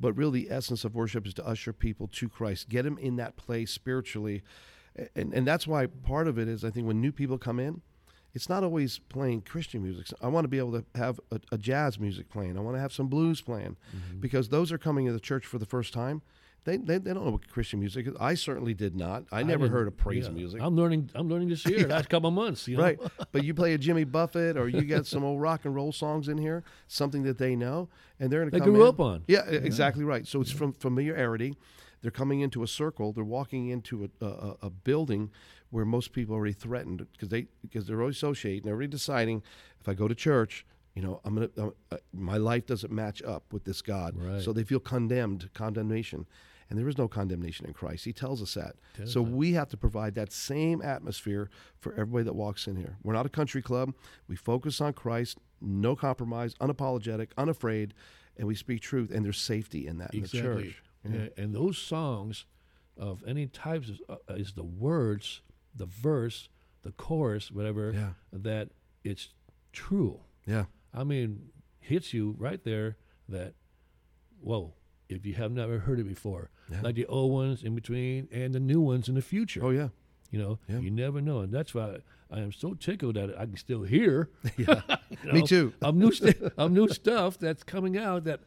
[0.00, 3.16] But really, the essence of worship is to usher people to Christ, get them in
[3.16, 4.42] that place spiritually,
[5.14, 7.82] and and that's why part of it is I think when new people come in,
[8.34, 10.06] it's not always playing Christian music.
[10.22, 12.56] I want to be able to have a, a jazz music playing.
[12.56, 14.20] I want to have some blues playing, mm-hmm.
[14.20, 16.22] because those are coming to the church for the first time.
[16.64, 18.14] They, they, they don't know what Christian music is.
[18.20, 19.24] I certainly did not.
[19.32, 20.32] I never didn't- heard of praise yeah.
[20.32, 20.60] music.
[20.60, 21.10] I'm learning.
[21.14, 21.88] I'm learning this year.
[21.88, 22.68] Last couple of months.
[22.68, 22.82] You know?
[22.82, 22.98] Right.
[23.32, 26.28] but you play a Jimmy Buffett or you get some old rock and roll songs
[26.28, 27.88] in here, something that they know,
[28.18, 28.88] and they're going to They come grew in.
[28.88, 29.22] up on.
[29.26, 30.26] Yeah, e- exactly right.
[30.26, 31.56] So it's from familiarity.
[32.02, 33.12] They're coming into a circle.
[33.12, 35.30] They're walking into a, a, a building
[35.70, 38.62] where most people are already threatened because they because they're already associating.
[38.64, 39.42] They're already deciding
[39.80, 41.50] if I go to church, You know, I'm gonna.
[41.56, 44.42] Uh, uh, my life doesn't match up with this God, Right.
[44.42, 46.26] so they feel condemned, condemnation,
[46.68, 48.04] and there is no condemnation in Christ.
[48.04, 48.74] He tells us that.
[49.06, 49.28] So us.
[49.30, 52.96] we have to provide that same atmosphere for everybody that walks in here.
[53.04, 53.94] We're not a country club.
[54.28, 57.94] We focus on Christ, no compromise, unapologetic, unafraid,
[58.36, 59.10] and we speak truth.
[59.12, 60.82] And there's safety in that in the church.
[61.08, 62.46] Yeah, And those songs
[62.96, 65.40] of any types of, uh, is the words,
[65.74, 66.48] the verse,
[66.82, 68.10] the chorus, whatever, Yeah.
[68.32, 68.70] that
[69.04, 69.28] it's
[69.72, 70.20] true.
[70.46, 70.64] Yeah.
[70.92, 72.96] I mean, hits you right there
[73.28, 73.54] that,
[74.40, 74.74] whoa,
[75.08, 76.80] if you have never heard it before, Yeah.
[76.82, 79.64] like the old ones in between and the new ones in the future.
[79.64, 79.88] Oh yeah.
[80.30, 80.78] You know, Yeah.
[80.80, 81.98] you never know, and that's why
[82.30, 84.30] I am so tickled that I can still hear.
[84.56, 84.82] Yeah.
[85.24, 85.72] you Me know, too.
[85.82, 88.24] Of new, st- of new stuff that's coming out.
[88.24, 88.40] That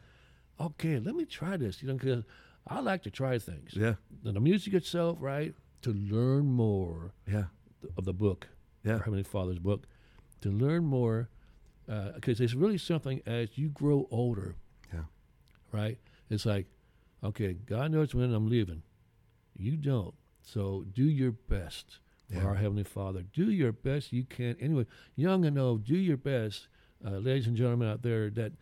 [0.58, 1.82] okay, let me try this.
[1.82, 2.24] You know, because
[2.66, 3.74] I like to try things.
[3.74, 3.94] Yeah.
[4.24, 5.54] And the music itself, right?
[5.84, 7.48] To learn more Yeah.
[7.98, 8.48] of the book,
[8.84, 8.98] Yeah.
[8.98, 9.86] Heavenly Father's book,
[10.40, 11.28] to learn more,
[11.86, 14.56] because it's really something as you grow older,
[14.90, 15.04] Yeah.
[15.72, 15.98] right?
[16.30, 16.68] It's like,
[17.22, 18.82] okay, God knows when I'm leaving.
[19.54, 20.14] You don't.
[20.40, 21.98] So do your best
[22.30, 22.44] for Yeah.
[22.46, 23.22] our Heavenly Father.
[23.22, 24.56] Do your best you can.
[24.58, 26.68] Anyway, young and old, do your best,
[27.04, 28.54] uh, ladies and gentlemen out there, that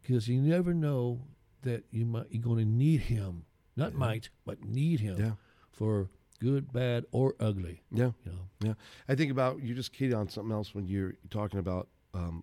[0.00, 1.26] because you never know
[1.60, 3.44] that you might you're going to need Him,
[3.76, 5.34] not might, but need Him Yeah.
[5.70, 6.08] for
[6.40, 7.82] good, bad, or ugly.
[7.92, 8.10] Yeah.
[8.24, 8.74] You know, Yeah,
[9.08, 12.42] I think about you just keyed on something else when you're talking about um,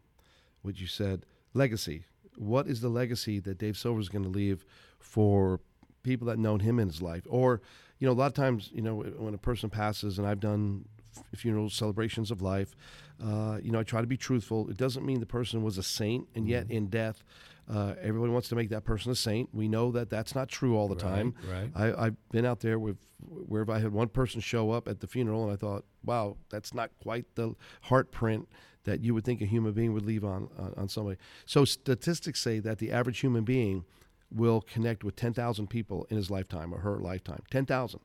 [0.62, 2.05] what you said legacy.
[2.38, 4.63] What is the legacy that Dave Silver is going to leave
[4.99, 5.60] for
[6.03, 7.23] people that known him in his life?
[7.27, 7.62] Or,
[7.99, 10.86] you know, a lot of times, you know, when a person passes, and I've done
[11.17, 12.75] f- funerals, celebrations of life,
[13.23, 14.69] uh, you know, I try to be truthful.
[14.69, 17.23] It doesn't mean the person was a saint, and yet in death,
[17.69, 19.49] uh, everyone wants to make that person a saint.
[19.53, 21.36] We know that that's not true all the time.
[21.51, 21.69] right?
[21.75, 25.08] I, I've been out there with where I had one person show up at the
[25.08, 28.47] funeral, and I thought, wow, that's not quite the heart print
[28.84, 31.17] that you would think a human being would leave on on, on somebody.
[31.45, 33.84] So statistics say that the average human being
[34.32, 37.43] will connect with ten thousand people in his lifetime or her lifetime.
[37.51, 37.99] Ten thousand.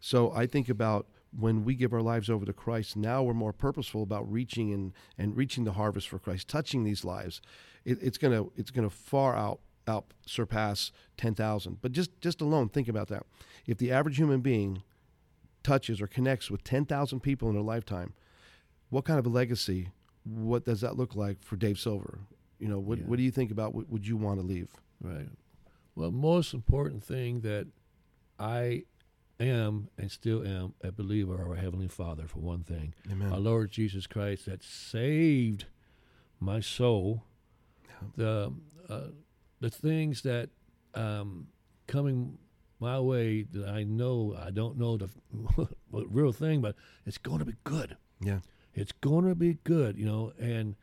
[0.00, 1.06] So I think about
[1.38, 4.92] when we give our lives over to Christ, now we're more purposeful about reaching and,
[5.16, 7.40] and reaching the harvest for Christ, touching these lives.
[7.88, 11.78] It, it's gonna it's gonna far out out surpass ten thousand.
[11.80, 13.24] But just just alone, think about that.
[13.66, 14.82] If the average human being
[15.62, 18.12] touches or connects with ten thousand people in their lifetime,
[18.90, 19.88] what kind of a legacy?
[20.24, 22.18] What does that look like for Dave Silver?
[22.58, 23.04] You know, what Yeah.
[23.06, 23.74] what do you think about?
[23.74, 24.70] What would you want to leave?
[25.00, 25.28] Right.
[25.94, 27.66] Well, most important thing that
[28.38, 28.84] I
[29.40, 32.94] am and still am a believer of our Heavenly Father, for one thing.
[33.10, 33.32] Amen.
[33.32, 35.64] Our Lord Jesus Christ that saved
[36.40, 37.24] my soul.
[38.16, 38.52] The
[38.88, 39.00] uh,
[39.60, 40.50] the things that
[40.94, 41.48] um,
[41.86, 42.38] coming
[42.80, 45.08] my way that I know I don't know the
[45.92, 47.96] real thing, but it's going to be good.
[48.20, 48.40] Yeah.
[48.74, 50.32] It's going to be good, you know.
[50.38, 50.76] And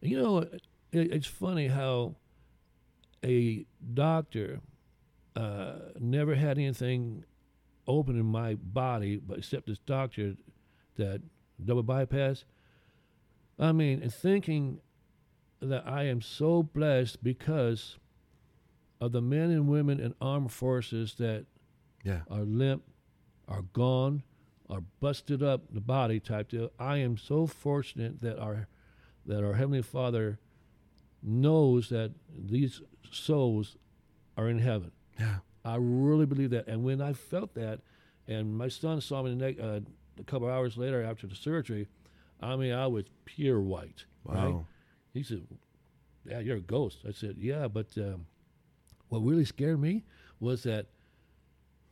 [0.00, 2.14] you know, it, it's funny how
[3.24, 4.60] a doctor
[5.36, 7.24] uh, never had anything
[7.86, 10.36] open in my body, but except this doctor
[10.96, 11.20] that
[11.64, 12.44] double bypass.
[13.58, 14.80] I mean, and thinking
[15.60, 17.98] that I am so blessed because
[19.00, 21.46] of the men and women in armed forces that
[22.04, 22.22] Yeah.
[22.30, 22.82] are limp,
[23.48, 24.22] are gone,
[24.68, 26.70] are busted up the body type deal.
[26.78, 28.68] I am so fortunate that our
[29.26, 30.38] that our Heavenly Father
[31.22, 33.76] knows that these souls
[34.36, 34.92] are in heaven.
[35.18, 35.38] Yeah.
[35.64, 36.66] I really believe that.
[36.68, 37.80] And when I felt that,
[38.26, 39.80] and my son saw me the next, uh,
[40.18, 41.86] a couple hours later after the surgery,
[42.40, 44.06] I mean, I was pure white.
[44.24, 44.54] Right?
[45.12, 45.46] He said,
[46.24, 48.26] "Yeah, you're a ghost." I said, "Yeah, but um,
[49.08, 50.04] what really scared me
[50.38, 50.86] was that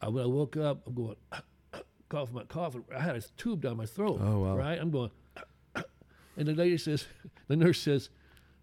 [0.01, 1.17] I, when I woke up, I'm going
[2.09, 2.85] coughing my coughing.
[2.95, 4.21] I had a tube down my throat.
[4.23, 4.57] Oh, wow.
[4.57, 4.79] Right?
[4.81, 5.11] I'm going,
[6.37, 7.07] and the lady says,
[7.49, 8.11] the nurse says,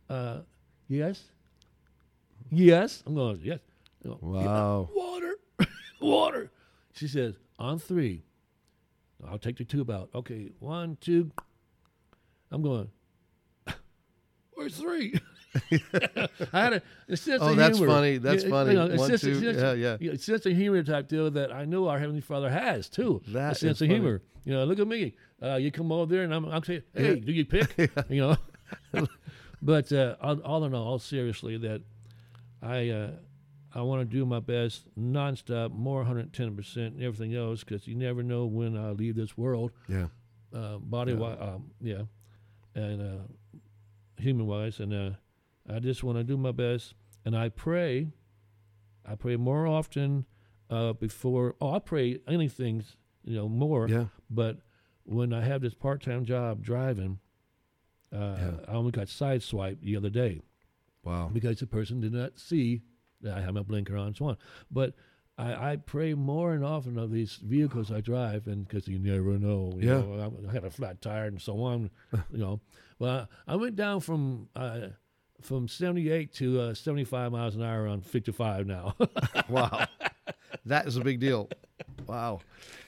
[0.10, 0.40] uh,
[0.88, 1.22] "Yes,
[2.50, 3.60] yes." I'm going, "Yes."
[4.04, 4.90] I go, "Yeah, Wow.
[4.94, 5.36] water,
[6.02, 6.52] water.
[6.94, 8.24] She says, "On three,
[9.28, 11.32] I'll take the tube out." Okay, one, two.
[12.52, 12.90] I'm going.
[14.70, 15.20] Three?
[15.72, 18.18] I had a, a sense Oh, of that's funny.
[18.18, 18.72] That's Yeah, funny.
[18.72, 19.40] You know, One, sense, two.
[19.40, 19.98] sense, Yeah, yeah.
[20.00, 23.22] you know, sense of humor type deal that I know our heavenly Father has too.
[23.30, 24.00] That a sense of funny.
[24.00, 24.22] humor.
[24.44, 25.16] You know, look at me.
[25.42, 27.16] Uh, you come over there, and I'm, I'm saying, "Hey, Yeah.
[27.26, 28.38] do you pick?" You
[28.94, 29.08] know.
[29.62, 31.82] but uh, all, all in all, seriously, that
[32.62, 33.12] I uh,
[33.74, 37.96] I want to do my best, nonstop, more 110 percent, and everything else, because you
[37.96, 40.08] never know when I leave this world Yeah.
[40.54, 41.18] uh, body Yeah.
[41.18, 42.02] wise, um, yeah,
[42.76, 43.24] and uh,
[44.18, 45.10] human wise, and uh,
[45.70, 46.94] I just want to do my best,
[47.26, 48.12] and I pray,
[49.06, 50.26] I pray more often
[50.70, 51.56] uh, before.
[51.62, 52.84] Oh, I pray anything,
[53.24, 53.88] you know, more.
[53.88, 54.06] Yeah.
[54.30, 54.60] But
[55.04, 57.20] when I have this part-time job driving,
[58.14, 58.58] Uh, Yeah.
[58.68, 60.42] I only got sideswiped the other day
[61.04, 61.30] Wow.
[61.34, 62.82] because the person did not see
[63.22, 64.38] that I had my blinker on and so on.
[64.72, 64.94] But
[65.38, 69.38] I, I pray more and often of these vehicles I drive, and because you never
[69.38, 70.00] know, you Yeah.
[70.02, 71.90] know, I, I had a flat tire and so on,
[72.32, 72.62] you know.
[73.00, 74.88] But I went down from uh,
[75.42, 78.96] from 78 to uh, 75 miles an hour on 55 now.
[79.50, 79.86] Wow.
[80.66, 81.50] that is a big deal.
[82.08, 82.40] Wow.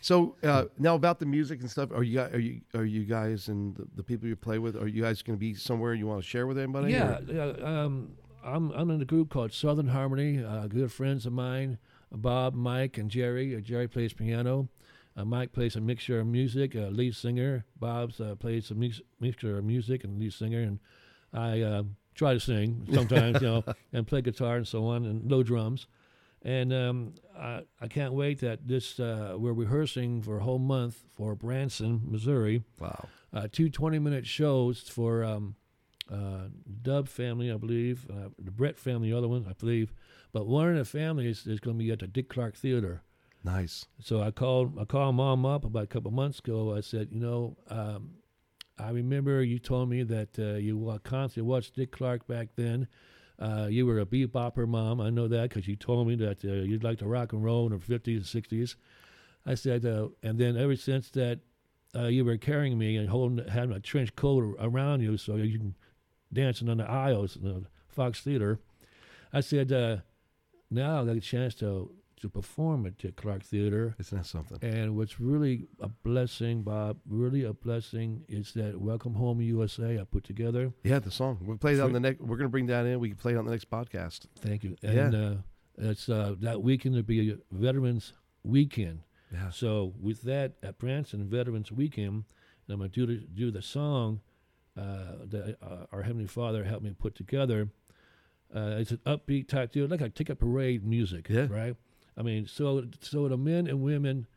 [0.02, 3.04] So uh, now about the music and stuff, are you guys, are you are you
[3.04, 4.76] guys and the, the people you play with?
[4.78, 6.94] Are you guys going to be somewhere you want to share with anybody?
[6.94, 7.84] yeah, or- yeah.
[7.84, 10.44] Um, I'm I'm in a group called Southern Harmony.
[10.44, 11.78] Uh, good friends of mine,
[12.12, 13.56] Bob, Mike, and Jerry.
[13.56, 14.70] Uh, Jerry plays piano.
[15.15, 16.76] Uh, Mike plays a mixture of music.
[16.76, 17.65] Uh, lead singer.
[17.80, 20.62] Bob's uh, plays a mix, mixture of music and lead singer.
[20.62, 20.80] And
[21.34, 21.84] I uh,
[22.15, 25.88] try to sing sometimes, you know, and play guitar and so on, and low drums.
[26.43, 31.04] And um, I, I can't wait that this uh, we're rehearsing for a whole month
[31.15, 33.08] for Branson, Missouri Wow.
[33.34, 35.56] uh, two 20 minute shows for um,
[36.13, 36.50] uh,
[36.84, 39.91] Dub family, I believe, uh, the Brett family, the other one, I believe.
[40.32, 43.02] But one of the families is going to be at the Dick Clark Theater.
[43.44, 43.86] Nice.
[44.02, 46.76] So I called I called mom up about a couple months ago.
[46.76, 48.12] I said, you know, um,
[48.78, 52.88] I remember you told me that uh, you constantly watched Dick Clark back then.
[53.40, 55.00] Uh, you were a bebopper mom.
[55.00, 57.72] I know that because you told me that uh, you'd like to rock and roll
[57.72, 58.76] in the 50s and 60s.
[59.46, 61.40] I said, uh, and then ever since that,
[61.96, 65.58] uh, you were carrying me and holding, having a trench coat around you so you
[65.58, 65.76] can
[66.34, 68.60] dancing on the aisles in the Fox Theater.
[69.32, 69.98] I said, uh,
[70.69, 73.95] now I got a chance to to perform at Dick Clark Theater.
[73.99, 74.58] Isn't that something?
[74.62, 80.03] And what's really a blessing, Bob, really a blessing, is that Welcome Home USA I
[80.03, 80.73] put together.
[80.84, 81.38] Yeah, the song.
[81.41, 82.99] We'll play that on the next, we're going to bring that in.
[82.99, 84.25] We can play it on the next podcast.
[84.39, 84.75] Thank you.
[84.82, 84.89] Yeah.
[84.89, 85.36] And uh,
[85.77, 89.01] it's uh, that weekend to be a Veterans Weekend.
[89.32, 89.51] Yeah.
[89.51, 92.23] So with that at Branson Veterans Weekend,
[92.67, 94.21] and I'm gonna do the, do the song
[94.77, 97.69] uh, that uh, our Heavenly Father helped me put together.
[98.56, 101.48] Uh, it's an upbeat type deal, like a ticket parade music, Yeah.
[101.50, 101.76] right?
[102.16, 104.28] I mean, so so the men and women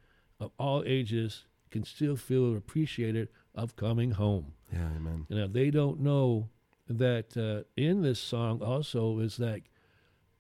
[0.41, 4.53] of all ages can still feel appreciated of coming home.
[4.73, 5.27] Yeah, amen.
[5.29, 6.49] You know, they don't know
[6.89, 9.61] that uh, in this song also is that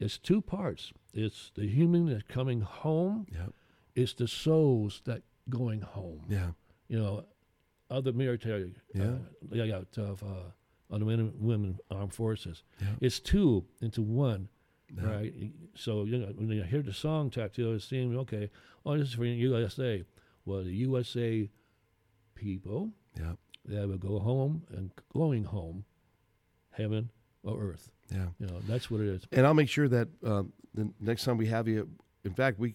[0.00, 0.92] it's two parts.
[1.14, 3.26] It's the human that's coming home.
[3.32, 3.52] Yep.
[3.94, 6.22] It's the souls that going home.
[6.28, 6.50] Yeah.
[6.88, 7.24] You know,
[7.90, 8.74] other military.
[8.94, 9.02] Yeah.
[9.04, 9.18] Uh,
[9.52, 10.50] yeah, yeah, of uh,
[10.90, 12.62] other men and women armed forces.
[12.80, 12.88] Yeah.
[13.00, 14.48] It's two into one.
[14.96, 15.08] Yeah.
[15.08, 15.34] Right.
[15.76, 18.50] So you know when you hear the song tattoo, it seems okay.
[18.84, 20.04] Oh, this is for USA.
[20.44, 21.48] Well, the USA
[22.34, 23.32] people yeah.
[23.66, 25.84] that will go home and going home,
[26.70, 27.10] heaven
[27.42, 27.90] or earth.
[28.10, 28.26] Yeah.
[28.38, 29.22] You know, that's what it is.
[29.32, 31.88] And I'll make sure that um, the next time we have you,
[32.24, 32.74] in fact, we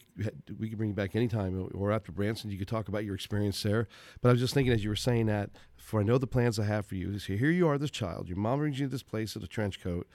[0.60, 3.62] we can bring you back anytime or after Branson, you could talk about your experience
[3.64, 3.88] there.
[4.22, 6.60] But I was just thinking as you were saying that, for I know the plans
[6.60, 7.20] I have for you.
[7.20, 8.28] So here you are, this child.
[8.28, 10.08] Your mom brings you to this place in a trench coat.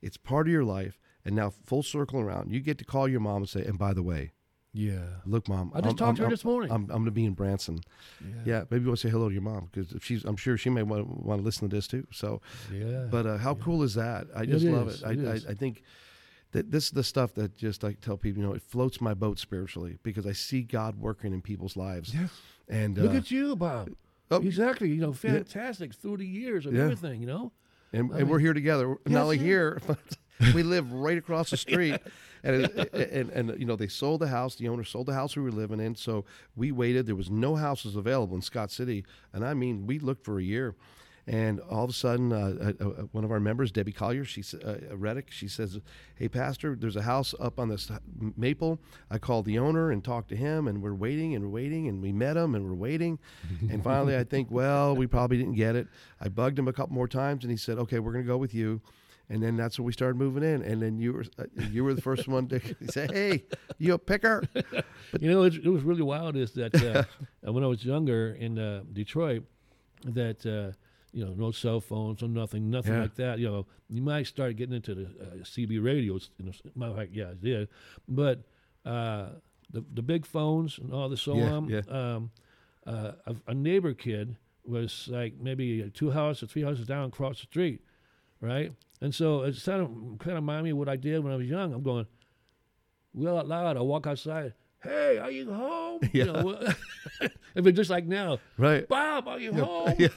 [0.00, 3.20] It's part of your life, and now full circle around, you get to call your
[3.20, 4.32] mom and say, "And by the way,
[4.72, 5.04] Yeah.
[5.26, 6.70] look, mom, I just I'm- talked to her I'm- this morning.
[6.70, 7.80] I'm, I'm going to be in Branson.
[8.24, 10.70] Yeah, yeah maybe we'll say hello to your mom because if she's, I'm sure she
[10.70, 12.06] may want, want to listen to this too.
[12.12, 12.40] So,
[12.72, 13.06] yeah.
[13.10, 13.62] but uh, how yeah.
[13.64, 14.28] cool is that?
[14.34, 15.06] I It just love is, it.
[15.06, 15.44] I, it.
[15.48, 15.82] I, I think
[16.52, 19.14] that this is the stuff that just I tell people, you know, it floats my
[19.14, 22.14] boat spiritually because I see God working in people's lives.
[22.14, 22.28] Yeah.
[22.68, 23.90] And Look uh, at you, Bob.
[24.30, 24.88] oh, Exactly.
[24.90, 26.82] You know, fantastic through the years of Yeah.
[26.84, 27.52] everything, you know?
[27.92, 28.96] and, and we're here together.
[29.06, 29.98] Not only here, but
[30.54, 31.98] we live right across the street.
[32.44, 34.54] And, it- and and you know they sold the house.
[34.54, 35.96] The owner sold the house we were living in.
[35.96, 37.06] So we waited.
[37.06, 40.42] There was no houses available in Scott City, and I mean we looked for a
[40.42, 40.76] year.
[41.30, 44.40] And all of a sudden, uh, uh, uh, one of our members, Debbie Collier, she
[44.40, 45.78] s- uh, Reddick, she says,
[46.14, 47.90] "Hey, Pastor, there's a house up on this
[48.36, 48.80] maple.
[49.10, 52.12] I called the owner and talked to him, and we're waiting and waiting, and we
[52.12, 53.18] met him and we're waiting,
[53.70, 55.86] and finally, I think, well, we probably didn't get it.
[56.18, 58.38] I bugged him a couple more times, and he said, "Okay, we're going to go
[58.38, 58.80] with you."
[59.30, 60.62] And then that's when we started moving in.
[60.62, 62.58] And then you were uh, you were the first one to
[62.90, 63.44] say, "Hey,
[63.76, 64.86] you a picker?" But
[65.20, 67.04] you know, it, it was really wild is that uh,
[67.52, 69.42] when I was younger in uh, Detroit,
[70.06, 70.72] that, uh,
[71.12, 73.02] you know, no cell phones, no nothing, nothing Yeah.
[73.02, 73.38] like that.
[73.38, 76.30] You know, you might start getting into the uh, CB radios.
[76.38, 77.68] You know, matter of fact, yeah, I did.
[78.06, 78.42] But
[78.84, 79.28] uh,
[79.70, 81.68] the the big phones and all the so Yeah, on.
[81.68, 81.80] yeah.
[81.88, 82.30] Um,
[82.86, 87.40] uh, a, a neighbor kid was like maybe two houses or three houses down across
[87.40, 87.80] the street,
[88.40, 88.72] right?
[89.00, 89.88] And so it's kind of
[90.18, 91.72] kind of remind me of what I did when I was young.
[91.72, 92.06] I'm going,
[93.14, 93.76] well out loud.
[93.76, 94.52] I walk outside.
[94.82, 96.00] Hey, are you home?
[96.12, 96.24] Yeah.
[96.26, 96.58] You know,
[97.54, 98.88] if it's just like now, right.
[98.88, 99.94] Bob, are you home?
[99.98, 100.08] Yeah.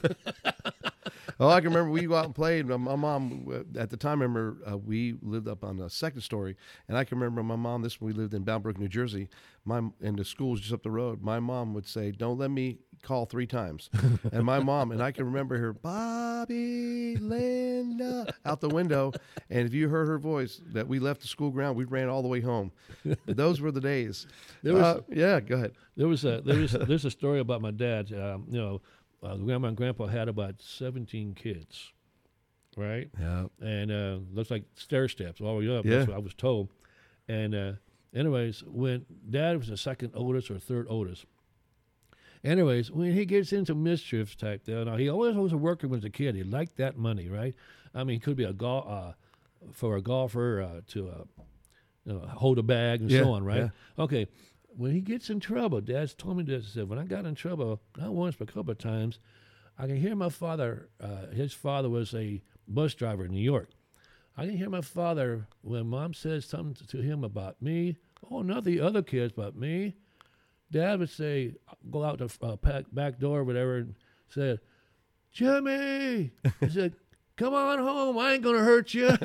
[1.42, 2.66] Oh, I can remember we go out and played.
[2.66, 4.20] My, my mom uh, at the time.
[4.22, 7.56] I remember uh, we lived up on the second story, and I can remember my
[7.56, 7.82] mom.
[7.82, 9.28] This when we lived in Bound Brook, New Jersey.
[9.64, 11.20] My and the school was just up the road.
[11.20, 13.90] My mom would say, "Don't let me call three times.
[14.32, 19.12] and my mom, and I can remember her, Bobby, Linda, out the window.
[19.50, 22.22] And if you heard her voice, that we left the school ground, we ran all
[22.22, 22.70] the way home.
[23.26, 24.26] Those were the days.
[24.62, 25.72] There was- Uh, yeah, go ahead.
[25.96, 28.12] There was a there was there's a story about my dad.
[28.12, 28.80] Um, you know,
[29.22, 31.92] uh, grandma and grandpa had about 17 kids,
[32.76, 33.08] right?
[33.20, 33.46] Yeah.
[33.60, 35.84] and uh, looks like stair steps all the way up.
[35.84, 35.96] Yeah.
[35.98, 36.68] That's what I was told.
[37.28, 37.72] And uh,
[38.14, 41.24] anyways, when Dad was the second oldest or third oldest.
[42.44, 46.10] Anyways, when he gets into mischief type deal, now he always was working with a
[46.10, 46.34] kid.
[46.34, 47.54] He liked that money, right?
[47.94, 49.12] I mean, he could be a golf uh,
[49.70, 51.42] for a golfer uh, to uh,
[52.04, 53.58] you know, hold a bag and Yeah, so on, right?
[53.96, 54.02] yeah.
[54.04, 54.26] Okay.
[54.76, 56.64] When he gets in trouble, Dad's told me this.
[56.64, 59.18] He said, when I got in trouble, not once but a couple of times,
[59.78, 60.88] I can hear my father.
[61.00, 63.70] Uh, his father was a bus driver in New York.
[64.36, 67.98] I can hear my father when mom says something to him about me.
[68.30, 69.94] Oh, not the other kids, but me.
[70.70, 71.54] Dad would say,
[71.90, 73.94] go out the uh, back, door, or whatever, and
[74.30, 74.60] said,
[75.30, 76.32] Jimmy.
[76.60, 76.94] He said,
[77.36, 78.18] come on home.
[78.18, 79.08] I ain't gonna hurt you.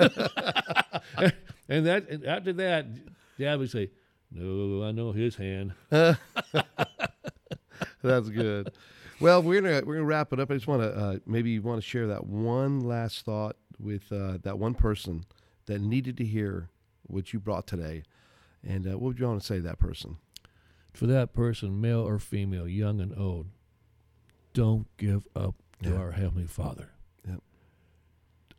[1.70, 2.88] and that and after that,
[3.38, 3.92] Dad would say,
[4.32, 5.74] no, I know his hand.
[5.90, 6.18] That's
[8.30, 8.72] good.
[9.20, 10.52] Well, we're gonna we're gonna wrap it up.
[10.52, 14.12] I just want to uh, maybe you want to share that one last thought with
[14.12, 15.26] uh, that one person
[15.66, 16.70] that needed to hear
[17.04, 18.04] what you brought today,
[18.64, 20.18] and uh, what would you want to say to that person?
[20.94, 23.48] For that person, male or female, young and old,
[24.54, 25.96] don't give up to Yeah.
[25.98, 26.90] our Heavenly Father.
[27.28, 27.42] Yep.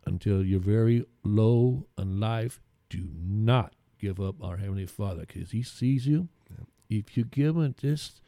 [0.07, 2.61] Until you're very low in life,
[2.91, 6.29] do not give up our Heavenly Father because He sees you.
[6.51, 6.69] Yep.
[6.89, 8.21] If you give Him just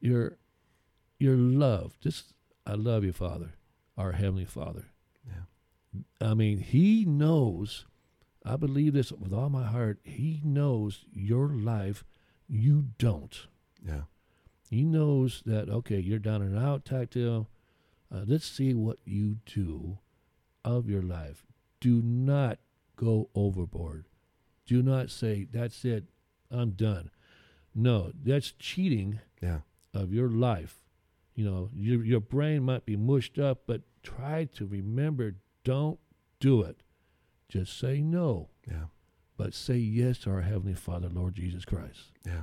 [0.00, 0.38] your
[1.18, 2.32] your love, just
[2.66, 3.54] I love you, Father,
[3.96, 4.86] our Heavenly Father.
[5.26, 6.02] Yeah.
[6.28, 7.86] I mean, He knows.
[8.44, 9.98] I believe this with all my heart.
[10.02, 12.04] He knows your life.
[12.48, 13.46] You don't.
[13.86, 14.02] Yeah,
[14.70, 17.48] He knows that okay, you're down and out, tactile.
[18.10, 19.98] Uh, let's see what you do
[20.64, 21.44] of your life.
[21.80, 22.58] Do not
[22.96, 24.06] go overboard.
[24.68, 26.04] Do not say that's it,
[26.50, 27.10] I'm done.
[27.74, 29.60] No, that's cheating yeah,
[29.94, 30.82] of your life.
[31.34, 35.36] You know, your your brain might be mushed up, but try to remember.
[35.64, 35.98] Don't
[36.38, 36.82] do it.
[37.48, 38.86] Just say no, yeah,
[39.38, 42.12] but say yes to our heavenly Father, Lord Jesus Christ.
[42.26, 42.42] yeah.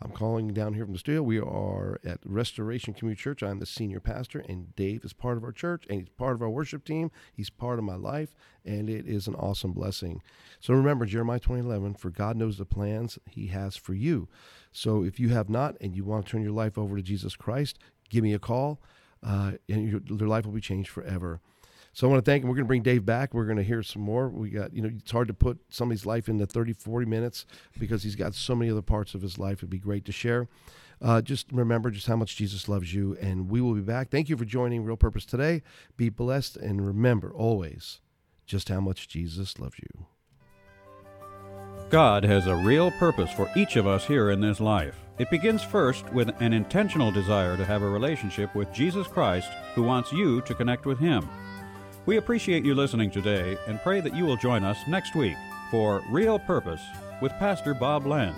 [0.01, 1.23] I'm calling down here from the studio.
[1.23, 3.43] We are at Restoration Community Church.
[3.43, 6.43] I'm the senior pastor, and Dave is part of our church, and he's part of
[6.43, 7.11] our worship team.
[7.35, 10.23] He's part of my life, and it is an awesome blessing.
[10.61, 14.29] So remember Jeremiah 2011, for God knows the plans he has for you.
[14.71, 17.35] So if you have not and you want to turn your life over to Jesus
[17.35, 18.81] Christ, give me a call,
[19.27, 21.41] uh, and your, your life will be changed forever.
[21.99, 22.49] So I want to thank him.
[22.49, 23.35] We're going to bring Dave back.
[23.35, 24.29] We're going to hear some more.
[24.29, 27.45] We got, you know, it's hard to put somebody's life into 30, 40 minutes
[27.77, 29.59] because he's got so many other parts of his life.
[29.59, 30.47] It'd be great to share.
[31.03, 34.11] Uh, just remember just how much Jesus loves you, and we will be back.
[34.11, 35.61] Thank you for joining Real Purpose today.
[35.97, 38.01] Be blessed, and remember always
[38.47, 40.07] just how much Jesus loves you.
[41.91, 44.95] God has a real purpose for each of us here in this life.
[45.19, 49.83] It begins first with an intentional desire to have a relationship with Jesus Christ who
[49.83, 51.29] wants you to connect with Him.
[52.09, 55.37] We appreciate you listening today and pray that you will join us next week
[55.71, 56.81] for Real Purpose
[57.21, 58.35] with Pastor Bob Lenz.